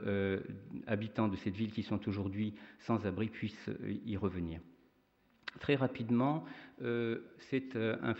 habitants 0.87 1.29
de 1.29 1.37
cette 1.37 1.55
ville 1.55 1.73
qui 1.73 1.83
sont 1.83 2.09
aujourd'hui 2.09 2.55
sans 2.81 3.05
abri 3.07 3.29
puissent 3.29 3.66
euh, 3.66 3.66
y 4.05 4.17
revenir. 4.17 4.61
Très 5.61 5.75
rapidement, 5.75 6.45
euh, 6.83 7.19
euh, 7.79 8.17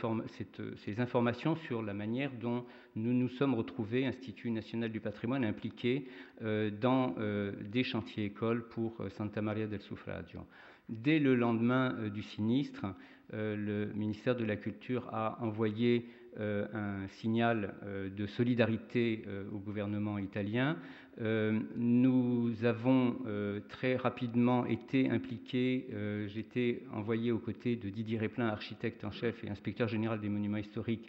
ces 0.77 1.01
informations 1.01 1.57
sur 1.57 1.83
la 1.83 1.93
manière 1.93 2.31
dont 2.41 2.65
nous 2.95 3.13
nous 3.13 3.29
sommes 3.29 3.55
retrouvés, 3.55 4.07
Institut 4.07 4.51
national 4.51 4.91
du 4.91 5.01
patrimoine, 5.01 5.45
impliqués 5.45 6.09
dans 6.41 7.15
des 7.61 7.85
chantiers 7.85 8.25
écoles 8.25 8.69
pour 8.69 9.03
Santa 9.11 9.43
Maria 9.43 9.67
del 9.67 9.81
Suffragio. 9.81 10.41
Dès 10.89 11.19
le 11.19 11.35
lendemain 11.35 12.09
du 12.09 12.23
sinistre, 12.23 12.87
le 13.33 13.93
ministère 13.95 14.35
de 14.35 14.45
la 14.45 14.57
Culture 14.57 15.11
a 15.13 15.39
envoyé 15.43 16.09
un 16.39 17.07
signal 17.09 17.75
de 18.17 18.27
solidarité 18.27 19.25
au 19.53 19.59
gouvernement 19.59 20.17
italien 20.17 20.79
euh, 21.21 21.59
nous 21.77 22.53
avons 22.65 23.17
euh, 23.27 23.61
très 23.69 23.97
rapidement 23.97 24.67
été 24.67 25.09
impliqués. 25.09 25.87
Euh, 25.93 26.29
j'étais 26.29 26.83
envoyé 26.93 27.33
aux 27.33 27.39
côtés 27.39 27.77
de 27.77 27.89
Didier 27.89 28.19
Réplin, 28.19 28.49
architecte 28.49 29.03
en 29.05 29.11
chef 29.11 29.43
et 29.43 29.49
inspecteur 29.49 29.89
général 29.89 30.21
des 30.21 30.29
monuments 30.29 30.59
historiques, 30.59 31.09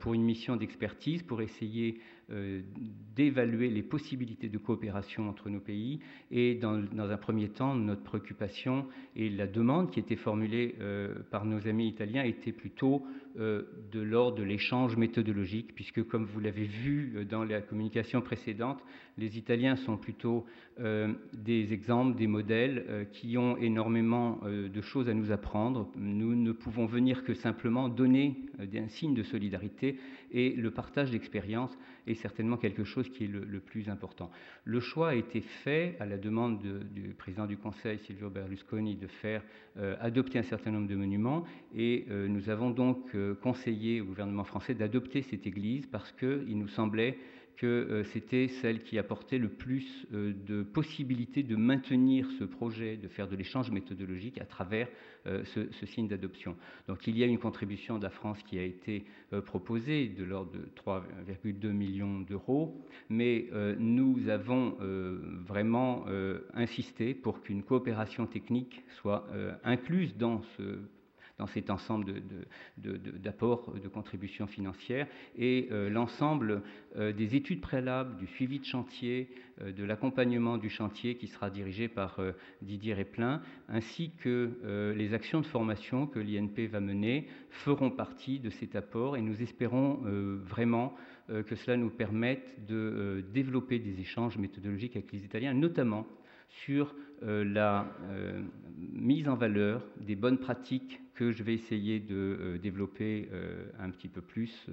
pour 0.00 0.14
une 0.14 0.22
mission 0.22 0.56
d'expertise 0.56 1.22
pour 1.22 1.42
essayer 1.42 1.98
d'évaluer 3.16 3.68
les 3.68 3.82
possibilités 3.82 4.48
de 4.48 4.56
coopération 4.56 5.28
entre 5.28 5.50
nos 5.50 5.58
pays. 5.60 5.98
Et 6.30 6.54
dans, 6.54 6.78
dans, 6.78 7.10
un 7.10 7.16
premier 7.16 7.48
temps, 7.48 7.74
notre 7.74 8.02
préoccupation 8.02 8.86
et 9.16 9.28
la 9.28 9.46
demande 9.46 9.90
qui 9.90 9.98
était 9.98 10.16
formulée 10.16 10.76
par 11.30 11.44
nos 11.44 11.66
amis 11.66 11.88
italiens 11.88 12.22
était 12.22 12.52
plutôt 12.52 13.04
de 13.36 14.00
l'ordre 14.00 14.38
de 14.38 14.44
l'échange 14.44 14.96
méthodologique, 14.96 15.74
puisque 15.74 16.04
comme 16.04 16.24
vous 16.24 16.40
l'avez 16.40 16.64
vu 16.64 17.26
dans 17.28 17.44
la 17.44 17.60
communication 17.60 18.22
précédente, 18.22 18.82
les 19.18 19.36
Italiens 19.42 19.74
sont 19.74 19.96
plutôt 19.96 20.46
euh, 20.78 21.12
des 21.32 21.72
exemples, 21.72 22.16
des 22.16 22.28
modèles 22.28 22.84
euh, 22.88 23.04
qui 23.04 23.36
ont 23.36 23.56
énormément 23.56 24.38
euh, 24.44 24.68
de 24.68 24.80
choses 24.80 25.08
à 25.08 25.14
nous 25.14 25.32
apprendre. 25.32 25.90
Nous 25.96 26.36
ne 26.36 26.52
pouvons 26.52 26.86
venir 26.86 27.24
que 27.24 27.34
simplement 27.34 27.88
donner 27.88 28.36
un 28.58 28.88
signe 28.88 29.14
de 29.14 29.24
solidarité 29.24 29.98
et 30.30 30.50
le 30.50 30.70
partage 30.70 31.10
d'expériences 31.10 31.76
est 32.06 32.14
certainement 32.14 32.56
quelque 32.56 32.84
chose 32.84 33.08
qui 33.10 33.24
est 33.24 33.26
le, 33.26 33.60
plus 33.60 33.88
important. 33.88 34.30
Le 34.64 34.78
choix 34.78 35.10
a 35.10 35.14
été 35.14 35.40
fait 35.40 35.96
à 35.98 36.06
la 36.06 36.18
demande 36.18 36.62
du 36.94 37.14
président 37.14 37.46
du 37.46 37.56
Conseil, 37.56 37.98
Silvio 37.98 38.30
Berlusconi, 38.30 38.96
de 38.96 39.06
faire 39.06 39.42
adopter 40.00 40.38
un 40.38 40.42
certain 40.42 40.70
nombre 40.70 40.88
de 40.88 40.96
monuments 40.96 41.44
et 41.76 42.06
nous 42.10 42.48
avons 42.50 42.70
donc 42.70 43.14
conseillé 43.40 44.00
au 44.00 44.06
gouvernement 44.06 44.44
français 44.44 44.74
d'adopter 44.74 45.22
cette 45.22 45.46
église 45.46 45.86
parce 45.86 46.10
qu'il 46.12 46.58
nous 46.58 46.68
semblait 46.68 47.18
euh, 47.66 48.04
c'était 48.12 48.48
celle 48.48 48.82
qui 48.82 48.98
apportait 48.98 49.38
le 49.38 49.48
plus 49.48 50.06
euh, 50.12 50.32
de 50.46 50.62
possibilités 50.62 51.42
de 51.42 51.56
maintenir 51.56 52.26
ce 52.38 52.44
projet, 52.44 52.96
de 52.96 53.08
faire 53.08 53.28
de 53.28 53.36
l'échange 53.36 53.70
méthodologique 53.70 54.40
à 54.40 54.44
travers 54.44 54.88
euh, 55.26 55.44
ce, 55.44 55.86
signe 55.86 56.08
d'adoption. 56.08 56.56
Donc 56.88 57.06
il 57.06 57.16
y 57.16 57.22
a 57.22 57.26
une 57.26 57.38
contribution 57.38 57.98
de 57.98 58.04
la 58.04 58.10
France 58.10 58.42
qui 58.44 58.58
a 58.58 58.62
été 58.62 59.04
proposée 59.46 60.08
de 60.08 60.24
l'ordre 60.24 60.52
de 60.52 60.68
3,2 60.76 61.68
millions 61.70 62.20
d'euros, 62.20 62.82
mais 63.08 63.46
nous 63.78 64.28
avons 64.28 64.76
vraiment 65.46 66.04
insisté 66.54 67.14
pour 67.14 67.42
qu'une 67.42 67.62
coopération 67.62 68.26
technique 68.26 68.82
soit 69.00 69.26
incluse 69.64 70.16
dans 70.16 70.42
ce 70.56 70.78
dans 71.42 71.48
cet 71.48 71.70
ensemble 71.70 72.22
d'apports, 72.76 73.72
de, 73.74 73.88
contributions 73.88 74.46
financières, 74.46 75.08
et 75.36 75.66
euh, 75.72 75.90
l'ensemble 75.90 76.62
euh, 76.94 77.12
des 77.12 77.34
études 77.34 77.60
préalables, 77.60 78.16
du 78.16 78.28
suivi 78.28 78.60
de 78.60 78.64
chantier, 78.64 79.28
euh, 79.60 79.72
de 79.72 79.82
l'accompagnement 79.82 80.56
du 80.56 80.70
chantier 80.70 81.16
qui 81.16 81.26
sera 81.26 81.50
dirigé 81.50 81.88
par 81.88 82.20
Didier 82.60 82.94
Replin, 82.94 83.42
ainsi 83.68 84.12
que 84.22 84.92
les 84.96 85.14
actions 85.14 85.40
de 85.40 85.46
formation 85.46 86.06
que 86.06 86.20
l'INP 86.20 86.68
va 86.70 86.78
mener 86.80 87.26
feront 87.50 87.90
partie 87.90 88.38
de 88.38 88.50
cet 88.50 88.76
apport, 88.76 89.16
et 89.16 89.20
nous 89.20 89.42
espérons 89.42 90.00
vraiment 90.44 90.94
que 91.28 91.54
cela 91.56 91.76
nous 91.76 91.90
permette 91.90 92.66
de 92.66 93.24
développer 93.32 93.78
des 93.78 94.00
échanges 94.00 94.38
méthodologiques 94.38 94.96
avec 94.96 95.10
les 95.12 95.24
Italiens, 95.24 95.54
notamment 95.54 96.06
sur 96.64 96.94
la 97.24 97.86
mise 98.78 99.28
en 99.28 99.36
valeur 99.36 99.82
des 100.00 100.16
bonnes 100.16 100.38
pratiques 100.38 101.00
que 101.14 101.30
je 101.30 101.42
vais 101.42 101.54
essayer 101.54 102.00
de 102.00 102.14
euh, 102.16 102.58
développer 102.58 103.28
euh, 103.32 103.66
un 103.78 103.90
petit 103.90 104.08
peu 104.08 104.20
plus 104.20 104.66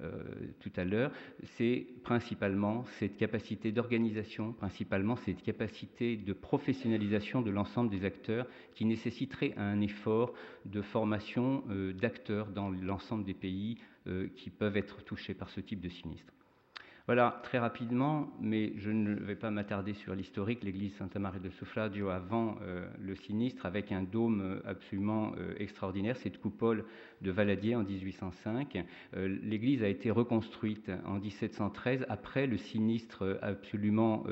euh, 0.00 0.22
tout 0.60 0.72
à 0.76 0.84
l'heure, 0.84 1.10
c'est 1.56 1.86
principalement 2.04 2.84
cette 2.98 3.16
capacité 3.16 3.72
d'organisation, 3.72 4.52
principalement 4.52 5.16
cette 5.16 5.42
capacité 5.42 6.16
de 6.16 6.32
professionnalisation 6.32 7.40
de 7.40 7.50
l'ensemble 7.50 7.90
des 7.90 8.04
acteurs 8.04 8.46
qui 8.74 8.84
nécessiterait 8.84 9.54
un 9.56 9.80
effort 9.80 10.34
de 10.66 10.82
formation 10.82 11.64
d'acteurs 12.00 12.48
dans 12.48 12.70
l'ensemble 12.70 13.24
des 13.24 13.34
pays 13.34 13.78
qui 14.36 14.50
peuvent 14.50 14.76
être 14.76 15.02
touchés 15.04 15.34
par 15.34 15.48
ce 15.48 15.60
type 15.60 15.80
de 15.80 15.88
sinistre. 15.88 16.32
Voilà, 17.06 17.40
très 17.44 17.58
rapidement, 17.60 18.32
mais 18.40 18.72
je 18.78 18.90
ne 18.90 19.14
vais 19.14 19.36
pas 19.36 19.52
m'attarder 19.52 19.94
sur 19.94 20.16
l'historique, 20.16 20.64
l'église 20.64 20.92
Santa 20.96 21.20
Maria 21.20 21.38
del 21.38 21.52
Suffragio 21.52 22.08
avant 22.08 22.58
euh, 22.62 22.84
le 23.00 23.14
sinistre, 23.14 23.64
avec 23.64 23.92
un 23.92 24.02
dôme 24.02 24.40
euh, 24.40 24.60
absolument 24.68 25.30
euh, 25.38 25.54
extraordinaire, 25.60 26.16
cette 26.16 26.40
coupole 26.40 26.84
de 27.22 27.30
Valadier 27.30 27.76
en 27.76 27.84
1805. 27.84 28.84
l'église 29.14 29.84
a 29.84 29.88
été 29.88 30.10
reconstruite 30.10 30.90
en 31.06 31.20
1713 31.20 32.06
après 32.08 32.48
le 32.48 32.58
sinistre 32.58 33.38
absolument 33.40 34.24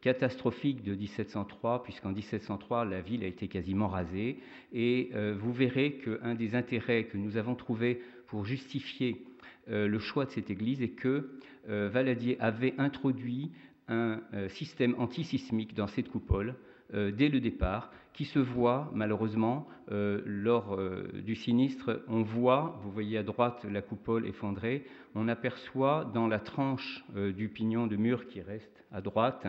catastrophique 0.00 0.82
de 0.82 0.94
1703, 0.96 1.84
puisqu'en 1.84 2.10
1703, 2.10 2.84
la 2.84 3.00
ville 3.00 3.22
a 3.22 3.28
été 3.28 3.46
quasiment 3.46 3.86
rasée. 3.86 4.40
Et 4.72 5.12
vous 5.38 5.52
verrez 5.52 6.00
qu'un 6.04 6.34
des 6.34 6.56
intérêts 6.56 7.04
que 7.04 7.16
nous 7.16 7.36
avons 7.36 7.54
trouvé 7.54 8.02
pour 8.26 8.44
justifier 8.44 9.24
le 9.68 9.98
choix 10.00 10.24
de 10.24 10.30
cette 10.30 10.50
église 10.50 10.82
est 10.82 10.90
que 10.90 11.30
Valadier 11.68 12.36
avait 12.40 12.74
introduit 12.78 13.50
un 13.88 14.20
euh, 14.34 14.48
système 14.48 14.94
antisismique 14.98 15.74
dans 15.74 15.86
cette 15.86 16.08
coupole 16.08 16.54
euh, 16.94 17.10
dès 17.10 17.28
le 17.28 17.40
départ, 17.40 17.90
qui 18.12 18.24
se 18.24 18.38
voit 18.38 18.90
malheureusement 18.94 19.68
lors 19.88 20.80
du 21.12 21.36
sinistre. 21.36 22.02
On 22.08 22.22
voit, 22.22 22.80
vous 22.82 22.90
voyez 22.90 23.18
à 23.18 23.22
droite 23.22 23.66
la 23.70 23.82
coupole 23.82 24.26
effondrée, 24.26 24.86
on 25.14 25.28
aperçoit 25.28 26.10
dans 26.14 26.26
la 26.26 26.38
tranche 26.38 27.04
du 27.14 27.50
pignon 27.50 27.86
de 27.86 27.96
mur 27.96 28.26
qui 28.26 28.40
reste 28.40 28.75
à 28.96 29.00
droite 29.00 29.46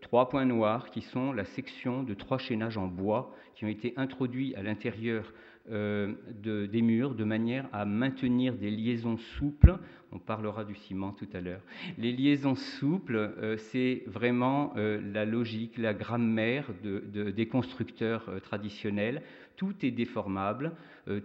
trois 0.00 0.28
points 0.28 0.44
noirs 0.44 0.90
qui 0.90 1.00
sont 1.00 1.32
la 1.32 1.44
section 1.44 2.02
de 2.02 2.14
trois 2.14 2.38
chaînages 2.38 2.76
en 2.76 2.86
bois 2.86 3.34
qui 3.54 3.64
ont 3.64 3.68
été 3.68 3.94
introduits 3.96 4.54
à 4.56 4.62
l'intérieur 4.62 5.32
des 5.68 6.82
murs 6.82 7.14
de 7.14 7.24
manière 7.24 7.68
à 7.72 7.84
maintenir 7.84 8.54
des 8.54 8.70
liaisons 8.70 9.16
souples 9.16 9.78
on 10.12 10.18
parlera 10.18 10.64
du 10.64 10.74
ciment 10.74 11.12
tout 11.12 11.28
à 11.32 11.40
l'heure. 11.40 11.62
Les 11.98 12.12
liaisons 12.12 12.54
souples, 12.54 13.16
euh, 13.16 13.56
c'est 13.56 14.02
vraiment 14.06 14.74
euh, 14.76 15.00
la 15.12 15.24
logique, 15.24 15.78
la 15.78 15.94
grammaire 15.94 16.68
des 16.82 17.48
constructeurs 17.48 18.28
euh, 18.28 18.38
traditionnels. 18.38 19.22
Tout 19.56 19.74
est 19.82 19.90
déformable, 19.90 20.72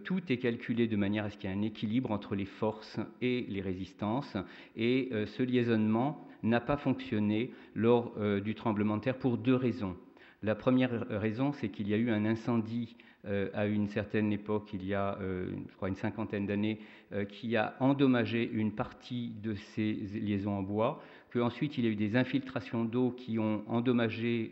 tout 0.03 0.21
est 0.29 0.38
calculé 0.38 0.88
de 0.88 0.95
manière 0.95 1.25
à 1.25 1.29
ce 1.31 1.38
qu'il 1.38 1.50
y 1.50 1.53
ait 1.53 1.55
un 1.55 1.62
équilibre 1.63 2.12
entre 2.12 2.36
les 2.36 2.45
forces 2.45 3.00
et 3.19 3.45
les 3.50 3.62
résistances. 3.62 4.38
Et 4.75 5.09
ce 5.25 5.41
liaisonnement 5.41 6.26
n'a 6.44 6.60
pas 6.60 6.77
fonctionné 6.77 7.51
lors 7.75 8.13
du 8.41 8.56
tremblement 8.56 8.98
de 8.98 9.01
terre 9.01 9.17
pour 9.17 9.38
deux 9.38 9.56
raisons. 9.56 9.96
La 10.44 10.56
première 10.56 11.08
raison, 11.10 11.51
c'est 11.51 11.70
qu'il 11.70 11.88
y 11.88 11.94
a 11.94 11.98
eu 11.98 12.12
un 12.12 12.25
incendie 12.25 12.96
euh, 13.27 13.50
à 13.53 13.65
une 13.65 13.89
certaine 13.89 14.32
époque, 14.32 14.70
il 14.74 14.86
y 14.86 14.94
a, 14.94 15.17
euh, 15.20 15.50
je 15.70 15.75
crois, 15.75 15.89
une 15.89 15.96
cinquantaine 15.96 16.46
d'années, 16.46 16.79
euh, 17.12 17.25
qui 17.25 17.58
a 17.58 17.75
endommagé 17.79 18.50
une 18.50 18.72
partie 18.72 19.34
de 19.41 19.56
ces 19.56 19.94
liaisons 19.94 20.53
en 20.53 20.63
bois, 20.63 21.01
qu'ensuite 21.34 21.77
il 21.77 21.84
y 21.84 21.88
a 21.88 21.91
eu 21.91 21.96
des 21.96 22.15
infiltrations 22.15 22.86
d'eau 22.86 23.12
qui 23.12 23.38
ont 23.38 23.63
endommagé 23.67 24.51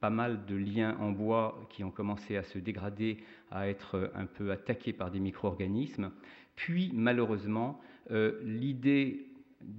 pas 0.00 0.08
mal 0.08 0.46
de 0.46 0.54
liens 0.54 0.96
en 1.00 1.10
bois 1.10 1.66
qui 1.68 1.84
ont 1.84 1.90
commencé 1.90 2.36
à 2.36 2.42
se 2.42 2.58
dégrader, 2.58 3.18
à 3.50 3.68
être 3.68 4.10
un 4.14 4.26
peu 4.26 4.52
attaqués 4.52 4.92
par 4.92 5.10
des 5.10 5.20
micro-organismes. 5.20 6.10
Puis, 6.56 6.92
malheureusement, 6.94 7.80
l'idée 8.42 9.26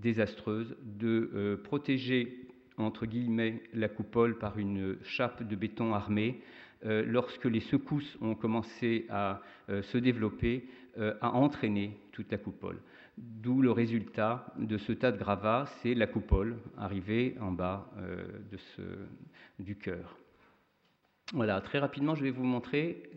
désastreuse 0.05 0.75
de 0.83 1.59
protéger 1.63 2.45
entre 2.77 3.05
guillemets 3.05 3.63
la 3.73 3.89
coupole 3.89 4.37
par 4.37 4.59
une 4.59 4.97
chape 5.03 5.43
de 5.43 5.55
béton 5.55 5.93
armé 5.93 6.41
euh, 6.85 7.03
lorsque 7.07 7.45
les 7.45 7.61
secousses 7.61 8.17
ont 8.21 8.35
commencé 8.35 9.05
à 9.09 9.41
euh, 9.69 9.81
se 9.81 9.97
développer, 9.97 10.65
euh, 10.99 11.15
a 11.21 11.31
entraîné 11.31 11.97
toute 12.11 12.31
la 12.31 12.37
coupole. 12.37 12.79
D'où 13.17 13.61
le 13.61 13.71
résultat 13.71 14.53
de 14.57 14.77
ce 14.77 14.91
tas 14.91 15.11
de 15.11 15.17
gravats, 15.17 15.65
c'est 15.81 15.95
la 15.95 16.05
coupole 16.05 16.57
arrivée 16.77 17.35
en 17.39 17.51
bas 17.51 17.89
du 19.57 19.77
cœur. 19.77 20.17
Voilà, 21.33 21.61
très 21.61 21.79
rapidement, 21.79 22.13
je 22.13 22.23
vais 22.23 22.31
vous 22.31 22.43
montrer 22.43 23.09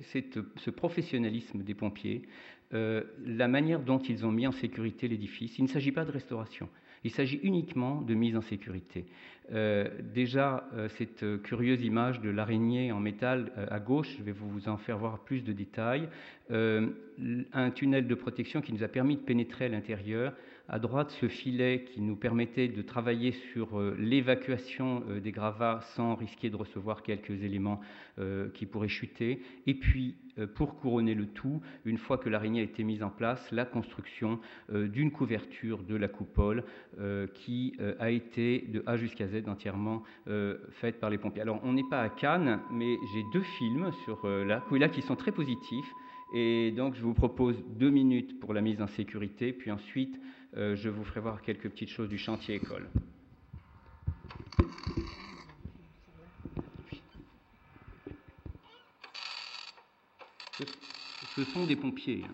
ce 0.56 0.70
professionnalisme 0.70 1.64
des 1.64 1.74
pompiers, 1.74 2.22
la 2.70 3.48
manière 3.48 3.80
dont 3.80 3.98
ils 3.98 4.26
ont 4.26 4.30
mis 4.30 4.46
en 4.46 4.52
sécurité 4.52 5.08
l'édifice. 5.08 5.58
Il 5.58 5.62
ne 5.62 5.68
s'agit 5.68 5.92
pas 5.92 6.04
de 6.04 6.10
restauration, 6.10 6.68
il 7.04 7.10
s'agit 7.10 7.40
uniquement 7.42 8.02
de 8.02 8.14
mise 8.14 8.36
en 8.36 8.42
sécurité. 8.42 9.06
Euh, 9.52 9.88
déjà, 10.14 10.68
euh, 10.74 10.88
cette 10.98 11.42
curieuse 11.42 11.82
image 11.82 12.20
de 12.20 12.28
l'araignée 12.28 12.92
en 12.92 13.00
métal 13.00 13.50
euh, 13.56 13.66
à 13.70 13.80
gauche, 13.80 14.14
je 14.18 14.22
vais 14.22 14.32
vous 14.32 14.68
en 14.68 14.76
faire 14.76 14.98
voir 14.98 15.20
plus 15.20 15.42
de 15.42 15.52
détails. 15.52 16.08
un 16.50 17.70
tunnel 17.70 18.06
de 18.06 18.14
protection 18.14 18.60
qui 18.60 18.72
nous 18.72 18.82
a 18.82 18.88
permis 18.88 19.16
de 19.16 19.22
pénétrer 19.22 19.66
à 19.66 19.68
l'intérieur 19.68 20.32
à 20.68 20.78
droite 20.78 21.10
ce 21.20 21.28
filet 21.28 21.84
qui 21.92 22.00
nous 22.02 22.16
permettait 22.16 22.68
de 22.68 22.82
travailler 22.82 23.32
sur 23.52 23.78
euh, 23.78 23.96
l'évacuation 23.98 25.02
euh, 25.08 25.20
des 25.20 25.32
gravats 25.32 25.80
sans 25.94 26.14
risquer 26.14 26.50
de 26.50 26.56
recevoir 26.56 27.02
quelques 27.02 27.42
éléments 27.42 27.80
euh, 28.18 28.50
qui 28.50 28.66
pourraient 28.66 28.88
chuter. 28.88 29.40
Et 29.66 29.74
puis, 29.74 30.16
pour 30.54 30.76
couronner 30.76 31.14
le 31.14 31.26
tout, 31.26 31.60
une 31.84 31.98
fois 31.98 32.16
que 32.16 32.28
l'araignée 32.28 32.60
a 32.60 32.62
été 32.62 32.84
mise 32.84 33.02
en 33.02 33.10
place, 33.10 33.50
la 33.50 33.64
construction 33.64 34.38
d'une 34.72 35.10
couverture 35.10 35.82
de 35.82 35.96
la 35.96 36.06
coupole 36.06 36.62
qui 37.34 37.76
a 37.98 38.10
été 38.12 38.60
de 38.68 38.84
A 38.86 38.96
jusqu'à 38.96 39.26
Z 39.26 39.48
entièrement 39.48 40.04
faite 40.70 41.00
par 41.00 41.10
les 41.10 41.18
pompiers. 41.18 41.42
Alors, 41.42 41.58
on 41.64 41.72
n'est 41.72 41.88
pas 41.90 42.02
à 42.02 42.08
Cannes, 42.08 42.60
mais 42.70 42.94
j'ai 43.12 43.24
deux 43.32 43.42
films 43.58 43.90
sur 44.04 44.24
là, 44.28 44.62
là 44.70 44.88
qui 44.88 45.02
sont 45.02 45.16
très 45.16 45.32
positifs. 45.32 45.92
Et 46.32 46.72
donc, 46.72 46.94
je 46.94 47.02
vous 47.02 47.14
propose 47.14 47.56
deux 47.78 47.90
minutes 47.90 48.38
pour 48.38 48.52
la 48.52 48.60
mise 48.60 48.82
en 48.82 48.86
sécurité, 48.86 49.52
puis 49.52 49.70
ensuite 49.70 50.20
euh, 50.56 50.76
je 50.76 50.88
vous 50.88 51.04
ferai 51.04 51.20
voir 51.20 51.42
quelques 51.42 51.68
petites 51.68 51.90
choses 51.90 52.08
du 52.08 52.18
chantier 52.18 52.56
école. 52.56 52.88
Ce, 61.34 61.44
sont 61.44 61.66
des 61.66 61.76
pompiers. 61.76 62.24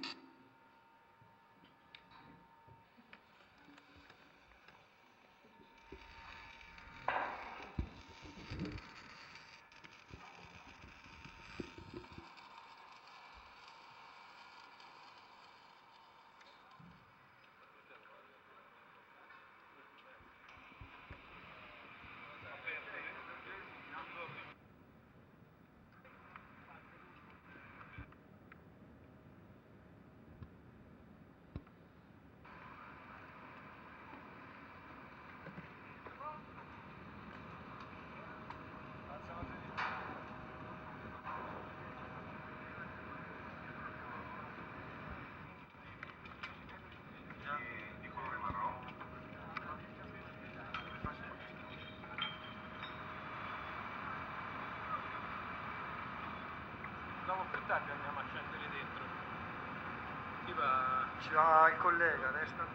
Hein. 57.34 57.50
più 57.50 57.60
tardi 57.66 57.90
andiamo 57.90 58.20
a 58.20 58.24
scendere 58.30 58.68
dentro. 58.70 59.04
Chi 60.44 60.52
va? 60.52 61.04
Ci 61.20 61.32
va 61.32 61.68
il 61.68 61.78
collega, 61.78 62.28
destra. 62.28 62.73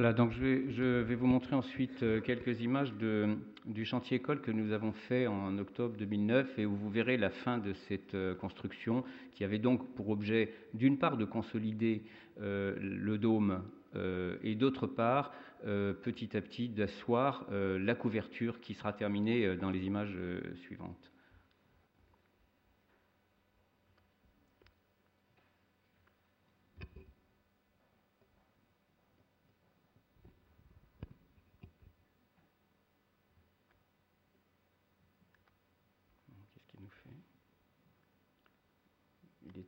Donc 0.00 0.32
je 0.32 1.02
vais, 1.02 1.14
vous 1.14 1.26
montrer 1.26 1.54
ensuite 1.54 2.02
euh, 2.02 2.22
quelques 2.22 2.62
images 2.62 2.94
du 3.66 3.84
chantier 3.84 4.16
école 4.16 4.40
que 4.40 4.50
nous 4.50 4.72
avons 4.72 4.92
fait 4.92 5.26
en 5.26 5.58
octobre 5.58 5.94
2009 5.98 6.58
et 6.58 6.64
où 6.64 6.74
vous 6.74 6.88
verrez 6.88 7.18
la 7.18 7.28
fin 7.28 7.58
de 7.58 7.74
cette 7.86 8.14
euh, 8.14 8.34
construction 8.34 9.04
qui 9.34 9.44
avait 9.44 9.58
donc 9.58 9.94
pour 9.94 10.08
objet 10.08 10.54
d'une 10.72 10.96
part 10.96 11.18
de 11.18 11.26
consolider 11.26 12.02
euh, 12.40 12.76
le 12.80 13.18
dôme 13.18 13.62
et 14.44 14.54
d'autre 14.54 14.86
part 14.86 15.32
petit 15.64 16.36
à 16.36 16.40
petit 16.40 16.68
d'asseoir 16.68 17.44
la 17.50 17.96
couverture 17.96 18.60
qui 18.60 18.74
sera 18.74 18.92
terminée 18.92 19.56
dans 19.56 19.70
les 19.70 19.84
images 19.84 20.16
suivantes. 20.62 21.10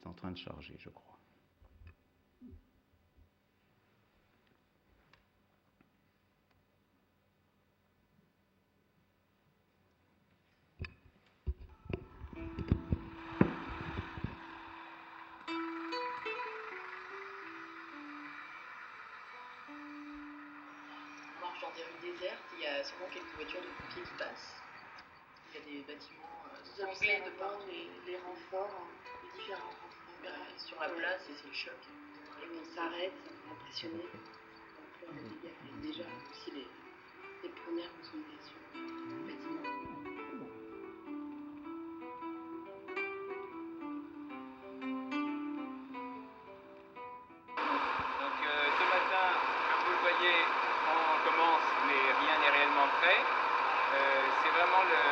en 0.07 0.12
train 0.23 0.31
de 0.31 0.39
charger, 0.39 0.77
je 0.79 0.89
crois. 0.89 1.19
marche 21.41 21.61
dans 21.61 21.71
des 21.75 21.83
rues 21.83 21.99
désertes, 22.01 22.39
il 22.57 22.63
y 22.63 22.67
a 22.67 22.85
souvent 22.85 23.07
quelques 23.11 23.25
voitures 23.35 23.61
de 23.61 23.67
pompiers 23.67 24.03
qui 24.05 24.15
passent. 24.17 24.63
Il 25.51 25.59
y 25.59 25.63
a 25.63 25.67
des 25.67 25.93
bâtiments 25.93 26.45
euh, 26.47 26.87
anglais 26.87 27.23
de 27.27 27.31
par 27.41 27.59
les, 27.67 27.91
les 28.07 28.19
renforts, 28.19 28.87
les 29.25 29.41
différents 29.41 29.67
renforts 29.67 29.92
sur 30.59 30.79
la 30.81 30.89
place 30.89 31.23
et 31.29 31.35
c'est 31.35 31.49
le 31.49 31.55
choc. 31.55 31.81
Et 32.43 32.47
on 32.51 32.65
s'arrête, 32.75 33.13
ça 33.25 33.31
peut 33.31 33.51
impressionner 33.51 34.05
l'ampleur 34.05 35.13
des 35.15 35.23
dégâts 35.29 35.55
et 35.67 35.87
déjà 35.87 36.05
aussi 36.31 36.51
les, 36.53 36.69
les 37.43 37.49
premières 37.49 37.91
consolidations 37.99 38.63
du 38.75 38.81
bâtiment. 39.27 39.67
Donc 48.21 48.37
euh, 48.47 48.67
ce 48.79 48.85
matin, 48.95 49.27
comme 49.69 49.83
vous 49.87 49.93
le 49.93 50.01
voyez, 50.03 50.39
on 50.89 51.19
commence 51.29 51.69
mais 51.87 52.03
rien 52.23 52.35
n'est 52.41 52.51
réellement 52.51 52.89
prêt. 53.01 53.21
Euh, 53.95 54.23
c'est 54.43 54.51
vraiment 54.51 54.83
le, 54.85 55.03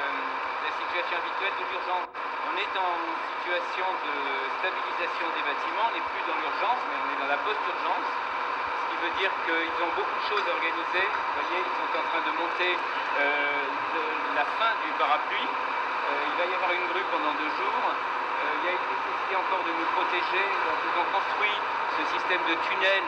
la 0.64 0.72
situation 0.78 1.16
habituelle 1.18 1.56
de 1.58 1.64
l'urgence. 1.72 2.19
On 2.50 2.58
est 2.58 2.74
en 2.82 2.94
situation 3.38 3.86
de 3.86 4.14
stabilisation 4.58 5.26
des 5.38 5.44
bâtiments, 5.46 5.86
on 5.86 5.94
n'est 5.94 6.08
plus 6.10 6.24
dans 6.26 6.34
l'urgence, 6.34 6.82
mais 6.90 6.98
on 6.98 7.06
est 7.14 7.20
dans 7.22 7.30
la 7.30 7.38
post-urgence, 7.46 8.08
ce 8.10 8.84
qui 8.90 8.96
veut 9.06 9.14
dire 9.22 9.30
qu'ils 9.46 9.78
ont 9.86 9.92
beaucoup 9.94 10.18
de 10.18 10.26
choses 10.26 10.42
à 10.50 10.58
organiser. 10.58 11.06
Vous 11.06 11.34
voyez, 11.46 11.62
ils 11.62 11.76
sont 11.78 11.90
en 11.94 12.02
train 12.10 12.22
de 12.26 12.32
monter 12.34 12.74
euh, 12.74 14.34
la 14.34 14.42
fin 14.58 14.74
du 14.82 14.90
parapluie. 14.98 15.46
Euh, 15.46 16.26
il 16.26 16.34
va 16.42 16.44
y 16.50 16.54
avoir 16.58 16.74
une 16.74 16.86
grue 16.90 17.06
pendant 17.14 17.30
deux 17.38 17.54
jours. 17.54 17.86
Euh, 17.86 18.58
il 18.58 18.62
y 18.66 18.68
a 18.70 18.74
une 18.74 18.86
nécessité 18.98 19.32
encore 19.38 19.62
de 19.62 19.70
nous 19.70 19.88
protéger. 19.94 20.46
Donc 20.66 20.78
ils 20.90 20.96
ont 20.98 21.08
construit 21.14 21.54
ce 21.54 22.02
système 22.18 22.42
de 22.50 22.54
tunnel 22.66 23.06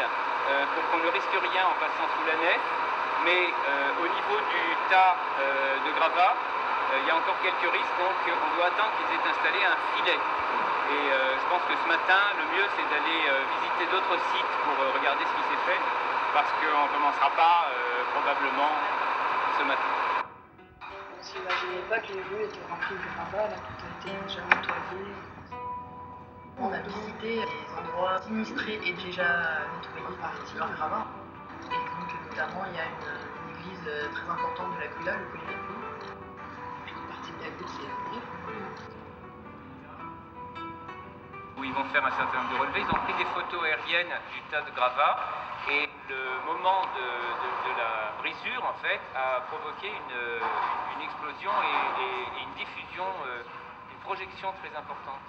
pour 0.74 0.82
qu'on 0.90 1.02
ne 1.02 1.10
risque 1.10 1.34
rien 1.34 1.66
en 1.66 1.74
passant 1.82 2.06
sous 2.14 2.24
la 2.30 2.38
nef. 2.38 2.62
Mais 3.26 3.50
au 3.98 4.06
niveau 4.06 4.38
du 4.38 4.62
tas 4.90 5.14
de 5.38 5.90
gravats, 5.98 6.34
il 7.00 7.08
y 7.08 7.10
a 7.10 7.16
encore 7.16 7.40
quelques 7.40 7.72
risques, 7.72 7.96
donc 7.96 8.18
euh, 8.28 8.36
on 8.36 8.48
doit 8.56 8.68
attendre 8.68 8.92
qu'ils 9.00 9.08
aient 9.16 9.24
installé 9.24 9.64
un 9.64 9.76
filet. 9.96 10.20
Et 10.20 11.04
euh, 11.08 11.40
je 11.40 11.46
pense 11.48 11.64
que 11.64 11.72
ce 11.72 11.88
matin, 11.88 12.20
le 12.36 12.44
mieux, 12.52 12.68
c'est 12.76 12.84
d'aller 12.92 13.20
visiter 13.56 13.88
d'autres 13.88 14.18
sites 14.28 14.54
pour 14.68 14.76
regarder 14.92 15.24
ce 15.24 15.34
qui 15.40 15.44
s'est 15.48 15.64
fait, 15.64 15.80
parce 16.36 16.52
qu'on 16.60 16.84
ne 16.84 16.92
commencera 16.92 17.30
pas 17.32 17.72
probablement 18.12 18.76
ce 19.56 19.64
matin. 19.64 19.92
On 20.84 21.16
ne 21.16 21.24
s'imaginait 21.24 21.86
pas 21.88 21.98
que 22.04 22.12
les 22.12 22.24
rues 22.28 22.44
étaient 22.44 22.66
remplies 22.68 23.00
de 23.00 23.08
gravats, 23.08 23.48
là, 23.48 23.56
tout 23.56 23.88
été 24.04 24.12
déjà 24.28 24.42
nettoyé. 24.52 25.16
On 26.60 26.68
a 26.68 26.80
visité 26.84 27.40
des 27.40 27.68
endroits 27.72 28.20
sinistrés 28.20 28.80
et 28.84 28.92
déjà 28.92 29.64
nettoyés 29.80 30.16
par 30.20 30.32
leur 30.36 30.76
gravats. 30.76 31.06
Et 31.70 31.80
donc, 31.80 32.10
notamment, 32.28 32.68
il 32.68 32.76
y 32.76 32.80
a 32.80 32.84
une, 32.84 33.32
église 33.56 34.12
très 34.12 34.28
importante 34.28 34.76
de 34.76 34.80
la 34.80 34.88
Gouda, 34.88 35.16
le 35.16 35.24
Polyméthie, 35.30 35.71
où 41.56 41.64
ils 41.64 41.72
vont 41.72 41.84
faire 41.84 42.04
un 42.04 42.10
certain 42.10 42.38
nombre 42.38 42.54
de 42.54 42.58
relevés. 42.60 42.80
Ils 42.80 42.90
ont 42.90 43.02
pris 43.04 43.14
des 43.14 43.24
photos 43.26 43.62
aériennes 43.64 44.14
du 44.32 44.40
tas 44.50 44.62
de 44.62 44.70
gravats 44.74 45.18
et 45.70 45.88
le 46.08 46.46
moment 46.46 46.82
de, 46.94 47.06
la 47.78 48.12
brisure, 48.18 48.64
en 48.64 48.74
fait, 48.82 49.00
a 49.14 49.40
provoqué 49.42 49.88
une, 49.88 51.02
explosion 51.02 51.52
et, 51.62 52.42
une 52.42 52.54
diffusion, 52.54 53.04
euh, 53.26 53.42
une 53.92 53.98
projection 54.00 54.52
très 54.60 54.72
importante. 54.76 55.22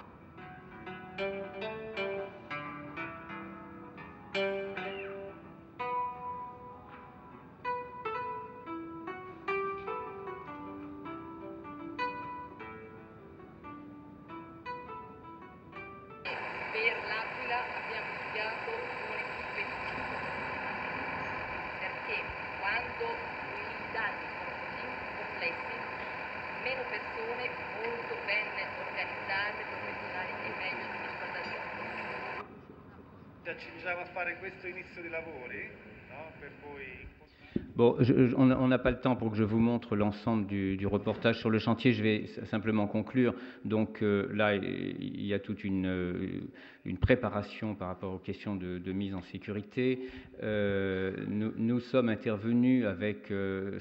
Bon, 37.76 37.96
on 38.36 38.68
n'a 38.68 38.78
pas 38.78 38.92
le 38.92 39.00
temps 39.00 39.16
pour 39.16 39.32
que 39.32 39.36
je 39.36 39.42
vous 39.42 39.58
montre 39.58 39.96
l'ensemble 39.96 40.46
du, 40.46 40.86
reportage 40.86 41.40
sur 41.40 41.50
le 41.50 41.58
chantier. 41.58 41.92
Je 41.92 42.04
vais 42.04 42.26
simplement 42.44 42.86
conclure. 42.86 43.34
Donc 43.64 44.00
euh, 44.00 44.28
là, 44.32 44.54
il 44.54 45.26
y 45.26 45.34
a 45.34 45.40
toute 45.40 45.64
une, 45.64 45.86
euh, 45.86 46.40
une, 46.84 46.98
préparation 46.98 47.74
par 47.74 47.88
rapport 47.88 48.14
aux 48.14 48.18
questions 48.18 48.54
de, 48.54 48.92
mise 48.92 49.12
en 49.12 49.22
sécurité. 49.22 50.08
Euh, 50.44 51.16
nous, 51.26 51.80
sommes 51.80 52.10
intervenus 52.10 52.86
avec 52.86 53.32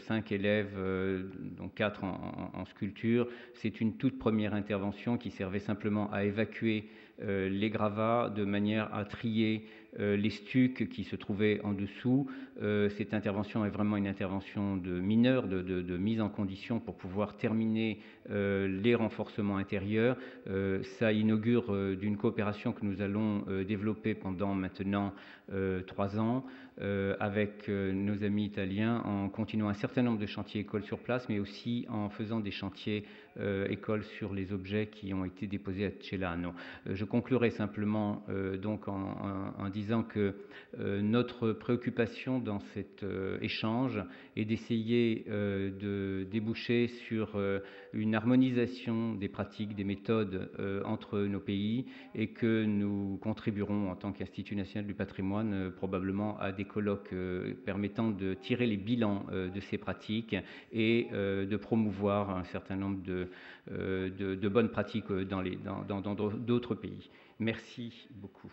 cinq 0.07 0.31
élèves, 0.31 0.75
donc 1.57 1.75
quatre 1.75 2.03
en, 2.03 2.65
sculpture. 2.65 3.27
C'est 3.53 3.79
une 3.79 3.97
toute 3.97 4.17
première 4.17 4.55
intervention 4.55 5.17
qui 5.19 5.29
servait 5.29 5.59
simplement 5.59 6.11
à 6.11 6.23
évacuer 6.23 6.89
les 7.21 7.69
gravats 7.69 8.33
de 8.35 8.43
manière 8.43 8.91
à 8.93 9.05
trier 9.05 9.65
les 9.99 10.29
stucs 10.29 10.89
qui 10.89 11.03
se 11.03 11.15
trouvaient 11.15 11.59
en 11.63 11.73
dessous. 11.73 12.27
Euh, 12.61 12.89
cette 12.89 13.13
intervention 13.13 13.65
est 13.65 13.69
vraiment 13.69 13.97
une 13.97 14.07
intervention 14.07 14.77
de 14.77 14.99
mineur, 14.99 15.47
de, 15.47 15.61
de, 15.61 15.81
de 15.81 15.97
mise 15.97 16.21
en 16.21 16.29
condition 16.29 16.79
pour 16.79 16.95
pouvoir 16.95 17.37
terminer 17.37 17.99
les 18.29 18.95
renforcements 18.95 19.57
intérieurs. 19.57 20.17
ça 20.97 21.11
inaugure 21.11 21.95
d'une 21.97 22.15
coopération 22.15 22.71
que 22.71 22.85
nous 22.85 23.01
allons 23.01 23.43
développer 23.67 24.13
pendant 24.13 24.53
maintenant 24.55 25.13
trois 25.87 26.17
ans 26.17 26.45
avec 27.19 27.67
nos 27.67 28.23
amis 28.23 28.45
italiens 28.45 29.01
en 29.05 29.29
continuant 29.29 29.69
un 29.69 29.73
certain 29.73 30.01
nombre 30.01 30.19
de 30.19 30.25
chantiers 30.25 30.61
écoles 30.61 30.83
sur 30.83 30.99
place, 30.99 31.27
mais 31.29 31.39
aussi 31.39 31.85
en 31.89 32.09
faisant 32.09 32.39
des 32.39 32.51
chantiers 32.51 33.05
euh, 33.39 33.67
écoles 33.67 34.03
sur 34.19 34.31
les 34.31 34.53
objets 34.53 34.87
qui 34.87 35.11
ont 35.11 35.25
été 35.25 35.47
déposés 35.47 35.87
à 35.87 35.91
Celano. 36.01 36.53
Euh, 36.85 36.93
je 36.93 37.03
conclurai 37.03 37.49
simplement 37.49 38.23
euh, 38.29 38.57
donc 38.57 38.87
en, 38.87 39.69
disant 39.69 40.03
que 40.03 40.35
notre 40.77 41.51
préoccupation 41.53 42.37
dans 42.37 42.59
cet 42.73 43.03
échange 43.41 44.03
est 44.35 44.45
d'essayer 44.45 45.25
de 45.27 46.27
déboucher 46.29 46.89
sur 47.07 47.39
une 47.93 48.15
harmonisation 48.15 49.13
des 49.13 49.29
pratiques, 49.29 49.75
des 49.75 49.83
méthodes 49.83 50.49
euh, 50.59 50.83
entre 50.83 51.19
nos 51.19 51.39
pays 51.39 51.85
et 52.15 52.29
que 52.29 52.65
nous 52.65 53.17
contribuerons 53.21 53.91
en 53.91 53.95
tant 53.95 54.11
qu'Institut 54.11 54.55
national 54.55 54.85
du 54.85 54.93
patrimoine 54.93 55.53
euh, 55.53 55.69
probablement 55.69 56.37
à 56.39 56.51
des 56.51 56.65
colloques 56.65 57.13
euh, 57.13 57.53
permettant 57.65 58.09
de 58.09 58.33
tirer 58.33 58.65
les 58.65 58.77
bilans 58.77 59.25
de 59.31 59.59
ces 59.59 59.77
pratiques 59.77 60.35
et 60.71 61.07
de 61.11 61.57
promouvoir 61.57 62.35
un 62.35 62.43
certain 62.45 62.75
nombre 62.75 63.01
de, 63.03 64.47
bonnes 64.47 64.69
pratiques 64.69 65.11
dans, 65.11 65.43
d'autres 66.37 66.75
pays. 66.75 67.09
Merci 67.39 68.07
beaucoup. 68.15 68.51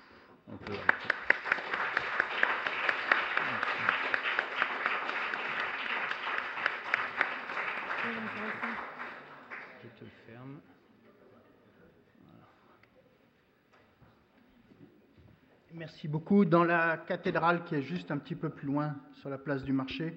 Merci 15.73 16.09
beaucoup. 16.09 16.45
Dans 16.45 16.65
la 16.65 16.97
cathédrale 16.97 17.65
qui 17.65 17.77
est 17.77 17.83
juste 17.83 18.11
un 18.11 18.19
petit 18.19 18.35
peu 18.35 18.51
plus 18.51 18.67
loin, 18.67 18.97
sur 19.15 19.31
la 19.31 19.39
place 19.39 19.63
du 19.63 19.73
marché, 19.73 20.15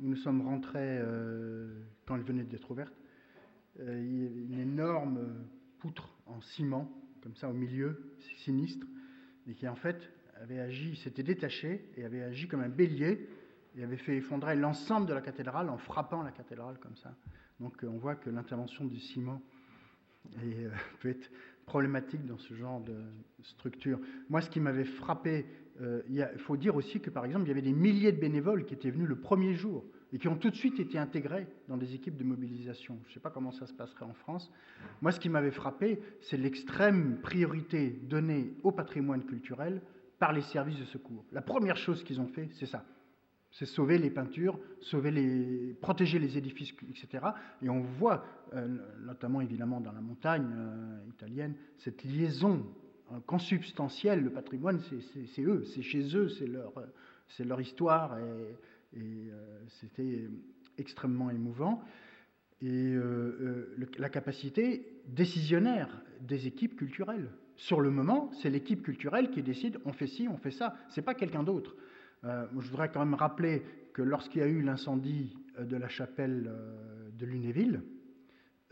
où 0.00 0.06
nous 0.06 0.16
sommes 0.16 0.42
rentrés 0.42 0.98
euh, 1.00 1.82
quand 2.06 2.16
elle 2.16 2.22
venait 2.22 2.44
d'être 2.44 2.70
ouverte, 2.70 2.94
euh, 3.80 4.00
il 4.00 4.22
y 4.22 4.26
a 4.26 4.62
une 4.62 4.72
énorme 4.72 5.46
poutre 5.78 6.14
en 6.26 6.40
ciment, 6.40 6.90
comme 7.22 7.34
ça 7.34 7.48
au 7.48 7.52
milieu, 7.52 8.14
sinistre, 8.44 8.86
et 9.48 9.54
qui 9.54 9.66
en 9.66 9.74
fait 9.74 10.08
avait 10.40 10.60
agi, 10.60 10.96
s'était 10.96 11.22
détaché 11.22 11.90
et 11.96 12.04
avait 12.04 12.22
agi 12.22 12.46
comme 12.46 12.60
un 12.60 12.68
bélier 12.68 13.28
et 13.76 13.84
avait 13.84 13.96
fait 13.96 14.16
effondrer 14.16 14.56
l'ensemble 14.56 15.06
de 15.06 15.14
la 15.14 15.20
cathédrale 15.20 15.68
en 15.68 15.78
frappant 15.78 16.22
la 16.22 16.32
cathédrale 16.32 16.78
comme 16.78 16.96
ça. 16.96 17.14
Donc 17.60 17.82
euh, 17.82 17.88
on 17.88 17.98
voit 17.98 18.14
que 18.14 18.30
l'intervention 18.30 18.84
du 18.84 18.98
ciment 18.98 19.40
est, 20.42 20.68
peut 21.00 21.10
être 21.10 21.30
problématique 21.66 22.26
dans 22.26 22.38
ce 22.38 22.54
genre 22.54 22.80
de 22.80 22.96
structure. 23.42 23.98
Moi, 24.28 24.40
ce 24.40 24.50
qui 24.50 24.60
m'avait 24.60 24.84
frappé, 24.84 25.46
euh, 25.80 26.02
il 26.08 26.26
faut 26.38 26.56
dire 26.56 26.76
aussi 26.76 27.00
que, 27.00 27.08
par 27.08 27.24
exemple, 27.24 27.44
il 27.46 27.48
y 27.48 27.52
avait 27.52 27.62
des 27.62 27.72
milliers 27.72 28.12
de 28.12 28.20
bénévoles 28.20 28.64
qui 28.64 28.74
étaient 28.74 28.90
venus 28.90 29.08
le 29.08 29.16
premier 29.16 29.54
jour 29.54 29.84
et 30.12 30.18
qui 30.18 30.28
ont 30.28 30.36
tout 30.36 30.50
de 30.50 30.56
suite 30.56 30.78
été 30.80 30.98
intégrés 30.98 31.46
dans 31.68 31.76
des 31.76 31.94
équipes 31.94 32.16
de 32.16 32.24
mobilisation. 32.24 32.98
Je 33.04 33.08
ne 33.08 33.14
sais 33.14 33.20
pas 33.20 33.30
comment 33.30 33.52
ça 33.52 33.66
se 33.66 33.72
passerait 33.72 34.04
en 34.04 34.12
France. 34.12 34.52
Moi, 35.00 35.12
ce 35.12 35.20
qui 35.20 35.28
m'avait 35.28 35.52
frappé, 35.52 36.00
c'est 36.20 36.36
l'extrême 36.36 37.20
priorité 37.22 37.90
donnée 38.02 38.52
au 38.62 38.72
patrimoine 38.72 39.24
culturel 39.24 39.80
par 40.18 40.32
les 40.32 40.42
services 40.42 40.78
de 40.78 40.84
secours. 40.84 41.24
La 41.32 41.42
première 41.42 41.76
chose 41.76 42.04
qu'ils 42.04 42.20
ont 42.20 42.28
fait, 42.28 42.48
c'est 42.52 42.66
ça 42.66 42.84
c'est 43.52 43.66
sauver 43.66 43.98
les 43.98 44.10
peintures, 44.10 44.58
sauver 44.80 45.10
les, 45.10 45.76
protéger 45.80 46.18
les 46.18 46.38
édifices, 46.38 46.72
etc. 46.88 47.26
Et 47.60 47.68
on 47.68 47.80
voit, 47.80 48.24
euh, 48.54 48.66
notamment 49.04 49.40
évidemment 49.40 49.80
dans 49.80 49.92
la 49.92 50.00
montagne 50.00 50.50
euh, 50.54 50.98
italienne, 51.10 51.54
cette 51.76 52.02
liaison 52.02 52.66
euh, 53.12 53.20
consubstantielle. 53.26 54.22
Le 54.24 54.30
patrimoine, 54.30 54.80
c'est 54.80 55.42
eux, 55.42 55.64
c'est 55.64 55.82
chez 55.82 56.16
eux, 56.16 56.28
c'est 56.28 56.46
leur, 56.46 56.72
leur 57.40 57.60
histoire, 57.60 58.18
et, 58.18 58.98
et 58.98 59.30
c'était 59.68 60.28
extrêmement 60.78 61.30
émouvant. 61.30 61.82
Et 62.62 62.94
la 63.98 64.08
capacité 64.08 65.02
décisionnaire 65.08 66.00
des 66.20 66.46
équipes 66.46 66.76
culturelles. 66.76 67.28
Sur 67.56 67.80
le 67.80 67.90
moment, 67.90 68.30
c'est 68.40 68.50
l'équipe 68.50 68.82
culturelle 68.82 69.30
qui 69.30 69.42
décide 69.42 69.78
on 69.84 69.92
fait 69.92 70.06
ci, 70.06 70.28
on 70.28 70.36
fait 70.36 70.52
ça. 70.52 70.76
C'est 70.88 71.02
pas 71.02 71.14
quelqu'un 71.14 71.42
d'autre. 71.42 71.74
Euh, 72.24 72.46
je 72.52 72.68
voudrais 72.68 72.90
quand 72.90 73.00
même 73.00 73.14
rappeler 73.14 73.62
que 73.92 74.02
lorsqu'il 74.02 74.40
y 74.40 74.44
a 74.44 74.48
eu 74.48 74.62
l'incendie 74.62 75.36
euh, 75.58 75.64
de 75.64 75.76
la 75.76 75.88
chapelle 75.88 76.46
euh, 76.48 77.10
de 77.18 77.26
Lunéville, 77.26 77.82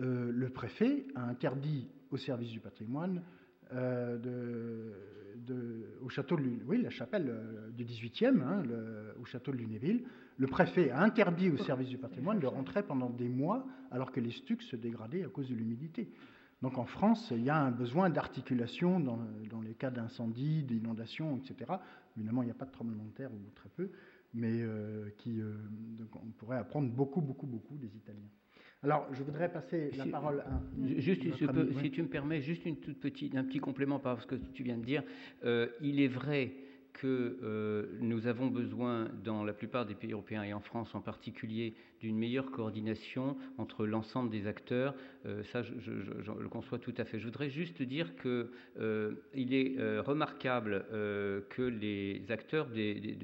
le 0.03 0.49
préfet 0.49 1.05
a 1.15 1.25
interdit 1.27 1.91
au 2.11 2.17
service 2.17 2.49
du 2.51 2.59
patrimoine 2.59 3.23
de, 3.71 4.95
au 6.01 6.09
château 6.09 6.37
de 6.37 6.43
oui, 6.65 6.81
la 6.81 6.89
chapelle 6.89 7.31
du 7.77 7.85
18e, 7.85 8.41
hein, 8.41 8.63
au 9.21 9.27
château 9.27 9.53
de 9.53 9.59
Lunéville, 9.59 10.05
le 10.39 10.47
préfet 10.47 10.91
a 10.91 11.03
interdit 11.03 11.51
au 11.51 11.59
service 11.59 11.91
du 11.91 11.99
patrimoine 11.99 12.41
de 12.41 12.47
rentrer 12.47 12.83
pendant 12.83 13.11
des 13.11 13.29
mois 13.29 13.67
alors 13.91 14.11
que 14.11 14.21
les 14.21 14.31
stucs 14.31 14.63
se 14.63 14.77
dégradaient 14.77 15.23
à 15.23 15.29
cause 15.29 15.51
de 15.51 15.55
l'humidité. 15.55 16.09
Donc 16.63 16.77
en 16.77 16.85
France, 16.85 17.33
il 17.35 17.43
y 17.43 17.51
a 17.51 17.57
un 17.57 17.71
besoin 17.71 18.11
d'articulation 18.11 19.01
dans, 19.01 19.19
les 19.63 19.75
cas 19.75 19.91
d'incendie, 19.91 20.63
d'inondation, 20.63 21.39
etc. 21.39 21.73
Évidemment, 22.17 22.43
il 22.43 22.47
n'y 22.47 22.51
a 22.51 22.55
pas 22.55 22.67
de 22.67 22.73
tremblement 22.73 23.05
de 23.05 23.13
terre 23.13 23.33
ou 23.33 23.51
très 23.55 23.71
peu, 23.71 23.91
mais 24.35 24.61
euh, 24.61 25.11
qui, 25.17 25.41
euh, 25.41 25.55
on 26.15 26.31
pourrait 26.33 26.59
apprendre 26.59 26.91
beaucoup, 26.91 27.23
beaucoup, 27.23 27.47
beaucoup 27.47 27.77
des 27.77 27.97
Italiens. 27.97 28.29
Alors, 28.83 29.07
je 29.13 29.23
voudrais 29.23 29.53
passer 29.53 29.91
la 29.97 30.07
parole 30.07 30.41
à. 30.41 30.61
Juste, 30.99 31.23
si 31.83 31.91
tu 31.91 32.03
me 32.03 32.09
permets, 32.09 32.41
juste 32.41 32.65
une 32.65 32.77
toute 32.77 32.99
petite, 32.99 33.37
un 33.37 33.45
petit 33.45 33.59
complément 33.59 33.99
par 33.99 34.23
ce 34.23 34.27
que 34.27 34.37
tu 34.37 34.63
viens 34.63 34.79
de 34.79 34.85
dire. 34.85 35.03
Euh, 35.45 35.69
il 35.83 36.01
est 36.01 36.09
vrai 36.09 36.55
que 36.93 37.39
euh, 37.43 37.87
nous 38.01 38.27
avons 38.27 38.49
besoin, 38.49 39.09
dans 39.25 39.45
la 39.45 39.53
plupart 39.53 39.87
des 39.87 39.95
pays 39.95 40.13
européens 40.13 40.43
et 40.43 40.53
en 40.53 40.61
France 40.61 40.95
en 40.95 41.01
particulier, 41.01 41.75
d'une 42.01 42.17
meilleure 42.17 42.51
coordination 42.51 43.37
entre 43.59 43.87
l'ensemble 43.87 44.31
des 44.31 44.47
acteurs. 44.47 44.95
Euh, 45.27 45.43
ça, 45.53 45.63
je, 45.63 45.91
le 45.91 46.49
conçois 46.49 46.79
tout 46.79 46.95
à 46.97 47.05
fait. 47.05 47.19
Je 47.19 47.25
voudrais 47.25 47.51
juste 47.51 47.83
dire 47.83 48.15
qu'il 48.17 48.49
euh, 48.79 49.15
est 49.35 50.01
remarquable 50.01 50.85
que 50.91 51.63
les 51.63 52.23
acteurs 52.31 52.67
des, 52.69 53.17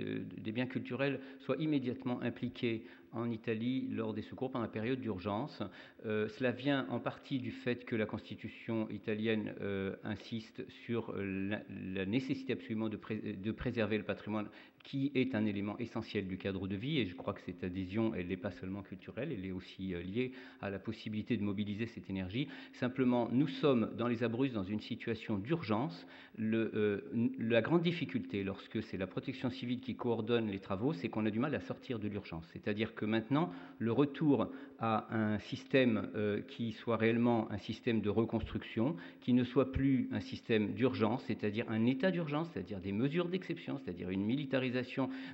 biens 0.53 0.67
culturels 0.67 1.21
soient 1.41 1.57
immédiatement 1.57 2.21
impliqués 2.23 2.85
en 3.17 3.31
Italie 3.31 3.89
lors 3.91 4.15
des 4.15 4.23
secours 4.23 4.51
pendant 4.51 4.65
la 4.65 4.71
période 4.71 5.01
d'urgence. 5.01 5.63
Euh, 6.05 6.29
cela 6.29 6.53
vient 6.53 6.87
en 6.91 7.01
partie 7.01 7.39
du 7.39 7.51
fait 7.51 7.85
que 7.85 7.97
la 7.97 8.07
Constitution 8.07 8.89
italienne 8.91 9.55
euh, 9.61 9.97
insiste 10.05 10.65
sur 10.85 11.15
la, 11.17 11.61
nécessité 12.07 12.53
absolument 12.53 12.89
de, 12.89 13.51
préserver 13.53 13.99
le 13.99 14.05
patrimoine 14.05 14.49
qui 14.87 15.11
est 15.17 15.35
un 15.35 15.45
élément 15.45 15.77
essentiel 15.79 16.29
du 16.29 16.39
cadre 16.39 16.69
de 16.69 16.77
vie, 16.77 17.01
et 17.01 17.07
je 17.07 17.15
crois 17.17 17.35
que 17.35 17.41
cette 17.45 17.65
adhésion, 17.65 18.15
elle 18.15 18.29
n'est 18.29 18.37
pas 18.37 18.53
seulement 18.53 18.83
culturelle, 18.83 19.33
elle 19.33 19.45
est 19.45 19.51
aussi 19.51 19.95
euh, 19.95 20.01
liée 20.01 20.31
à 20.63 20.71
la 20.71 20.79
possibilité 20.79 21.37
de 21.37 21.43
mobiliser 21.43 21.87
cette 21.87 22.09
énergie. 22.09 22.47
Simplement, 22.75 23.29
nous 23.33 23.49
sommes 23.49 23.91
dans 23.99 24.07
les 24.07 24.23
Abruzzes 24.23 24.53
dans 24.53 24.63
une 24.63 24.81
situation 24.81 25.39
d'urgence. 25.39 26.07
Euh, 26.41 27.01
la 27.41 27.63
grande 27.63 27.83
difficulté, 27.83 28.45
lorsque 28.45 28.81
c'est 28.85 28.97
la 28.97 29.09
protection 29.09 29.51
civile 29.51 29.81
qui 29.81 29.97
coordonne 29.97 30.47
les 30.47 30.61
travaux, 30.61 30.93
c'est 30.93 31.09
qu'on 31.09 31.27
a 31.27 31.31
du 31.31 31.41
mal 31.41 31.55
à 31.57 31.61
sortir 31.61 31.99
de 31.99 32.07
l'urgence. 32.07 32.47
C'est-à-dire 32.53 32.95
que 32.95 33.05
maintenant, 33.05 33.51
le 33.81 33.91
retour 33.91 34.49
à 34.79 35.13
un 35.13 35.41
système 35.41 36.11
euh, 36.15 36.43
qui 36.43 36.73
soit 36.73 36.97
réellement 36.97 37.51
un 37.51 37.59
système 37.59 38.01
de 38.03 38.11
reconstruction, 38.11 38.95
qui 39.21 39.33
ne 39.33 39.43
soit 39.43 39.73
plus 39.73 40.09
un 40.13 40.21
système 40.21 40.75
d'urgence, 40.75 41.25
c'est-à-dire 41.27 41.65
un 41.69 41.87
état 41.87 42.13
d'urgence, 42.13 42.49
c'est-à-dire 42.53 42.79
des 42.79 42.93
mesures 42.93 43.29
d'exception, 43.29 43.81
c'est-à-dire 43.83 44.11
une 44.11 44.25
militarisation 44.25 44.76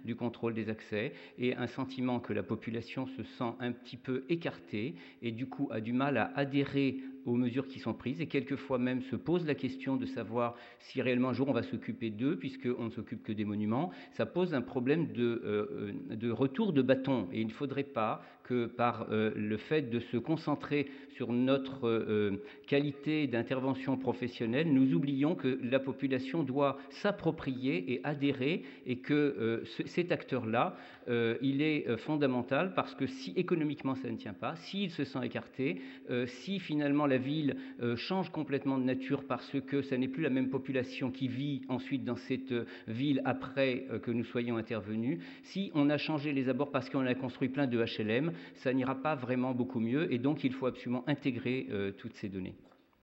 du 0.05 0.16
contrôle 0.16 0.55
des 0.55 0.68
accès 0.68 1.12
et 1.38 1.55
un 1.57 1.66
sentiment 1.66 2.20
que 2.20 2.33
la 2.33 2.42
population 2.42 3.07
se 3.07 3.22
sent 3.22 3.52
un 3.61 3.72
petit 3.72 3.96
peu 3.96 4.24
écartée 4.28 4.94
et 5.22 5.33
du 5.33 5.46
coup 5.46 5.68
a 5.70 5.81
du 5.81 5.92
mal 5.92 6.16
à 6.16 6.33
adhérer 6.37 6.98
aux 7.24 7.37
mesures 7.37 7.66
qui 7.66 7.78
sont 7.78 7.94
prises 7.94 8.20
et 8.20 8.26
quelquefois 8.26 8.78
même 8.78 9.02
se 9.02 9.16
pose 9.16 9.46
la 9.46 9.54
question 9.54 9.96
de 9.96 10.06
savoir 10.06 10.54
si 10.78 11.00
réellement 11.02 11.30
un 11.30 11.32
jour 11.32 11.48
on 11.48 11.52
va 11.52 11.62
s'occuper 11.62 12.11
d'eux 12.11 12.37
puisqu'on 12.37 12.85
ne 12.85 12.90
s'occupe 12.90 13.22
que 13.22 13.32
des 13.32 13.44
monuments. 13.44 13.90
Ça 14.12 14.26
pose 14.26 14.54
un 14.54 14.62
problème 14.62 15.12
de, 15.12 15.42
euh, 15.44 15.92
de 16.11 16.30
retour 16.30 16.72
de 16.72 16.82
bâton 16.82 17.28
et 17.32 17.40
il 17.40 17.46
ne 17.46 17.52
faudrait 17.52 17.82
pas 17.85 18.22
que 18.44 18.66
par 18.66 19.06
euh, 19.11 19.32
le 19.37 19.56
fait 19.56 19.82
de 19.82 20.00
se 20.00 20.16
concentrer 20.16 20.88
sur 21.14 21.32
notre 21.32 21.87
euh, 21.87 22.42
qualité 22.66 23.26
d'intervention 23.28 23.96
professionnelle, 23.96 24.72
nous 24.72 24.94
oublions 24.94 25.35
que 25.35 25.61
la 25.62 25.78
population 25.78 26.42
doit 26.42 26.78
s'approprier 26.90 27.92
et 27.92 28.00
adhérer 28.04 28.64
et 28.87 28.96
que 28.96 29.62
cet 29.87 30.11
acteur-là, 30.11 30.76
il 31.08 31.62
est 31.62 31.96
fondamental 31.98 32.74
parce 32.74 32.94
que 32.94 33.06
si 33.06 33.32
économiquement 33.37 33.94
ça 33.94 34.11
ne 34.11 34.16
tient 34.16 34.32
pas, 34.32 34.56
s'il 34.56 34.90
se 34.90 35.04
sent 35.04 35.18
écarté, 35.24 35.80
si 36.26 36.58
finalement 36.58 37.06
la 37.12 37.18
ville 37.18 37.57
euh, 37.83 37.94
change 37.96 38.31
complètement 38.31 38.79
de 38.79 38.85
nature 38.85 39.25
parce 39.29 39.61
que 39.66 39.83
ce 39.83 39.94
n'est 39.94 40.09
plus 40.09 40.22
la 40.22 40.31
même 40.31 40.48
population 40.48 41.11
qui 41.11 41.29
vit 41.29 41.61
ensuite 41.68 42.05
dans 42.05 42.16
cette 42.16 42.53
euh, 42.53 42.64
ville 42.88 43.20
après 43.27 43.85
euh, 43.90 43.98
que 43.98 44.11
nous 44.11 44.25
soyons 44.25 44.57
intervenus. 44.57 45.18
Si 45.44 45.70
on 45.75 45.90
a 45.90 45.98
changé 45.98 46.33
les 46.33 46.48
abords 46.48 46.70
parce 46.70 46.88
qu'on 46.88 47.05
a 47.05 47.14
construit 47.14 47.51
plein 47.51 47.66
de 47.66 47.79
HLM, 47.79 48.33
ça 48.62 48.72
n'ira 48.72 48.94
pas 48.94 49.14
vraiment 49.14 49.53
beaucoup 49.53 49.81
mieux 49.81 50.11
et 50.11 50.18
donc 50.18 50.42
il 50.42 50.55
faut 50.55 50.66
absolument 50.66 51.05
intégrer 51.07 51.66
toutes 51.98 52.14
ces 52.14 52.29
données. 52.29 52.55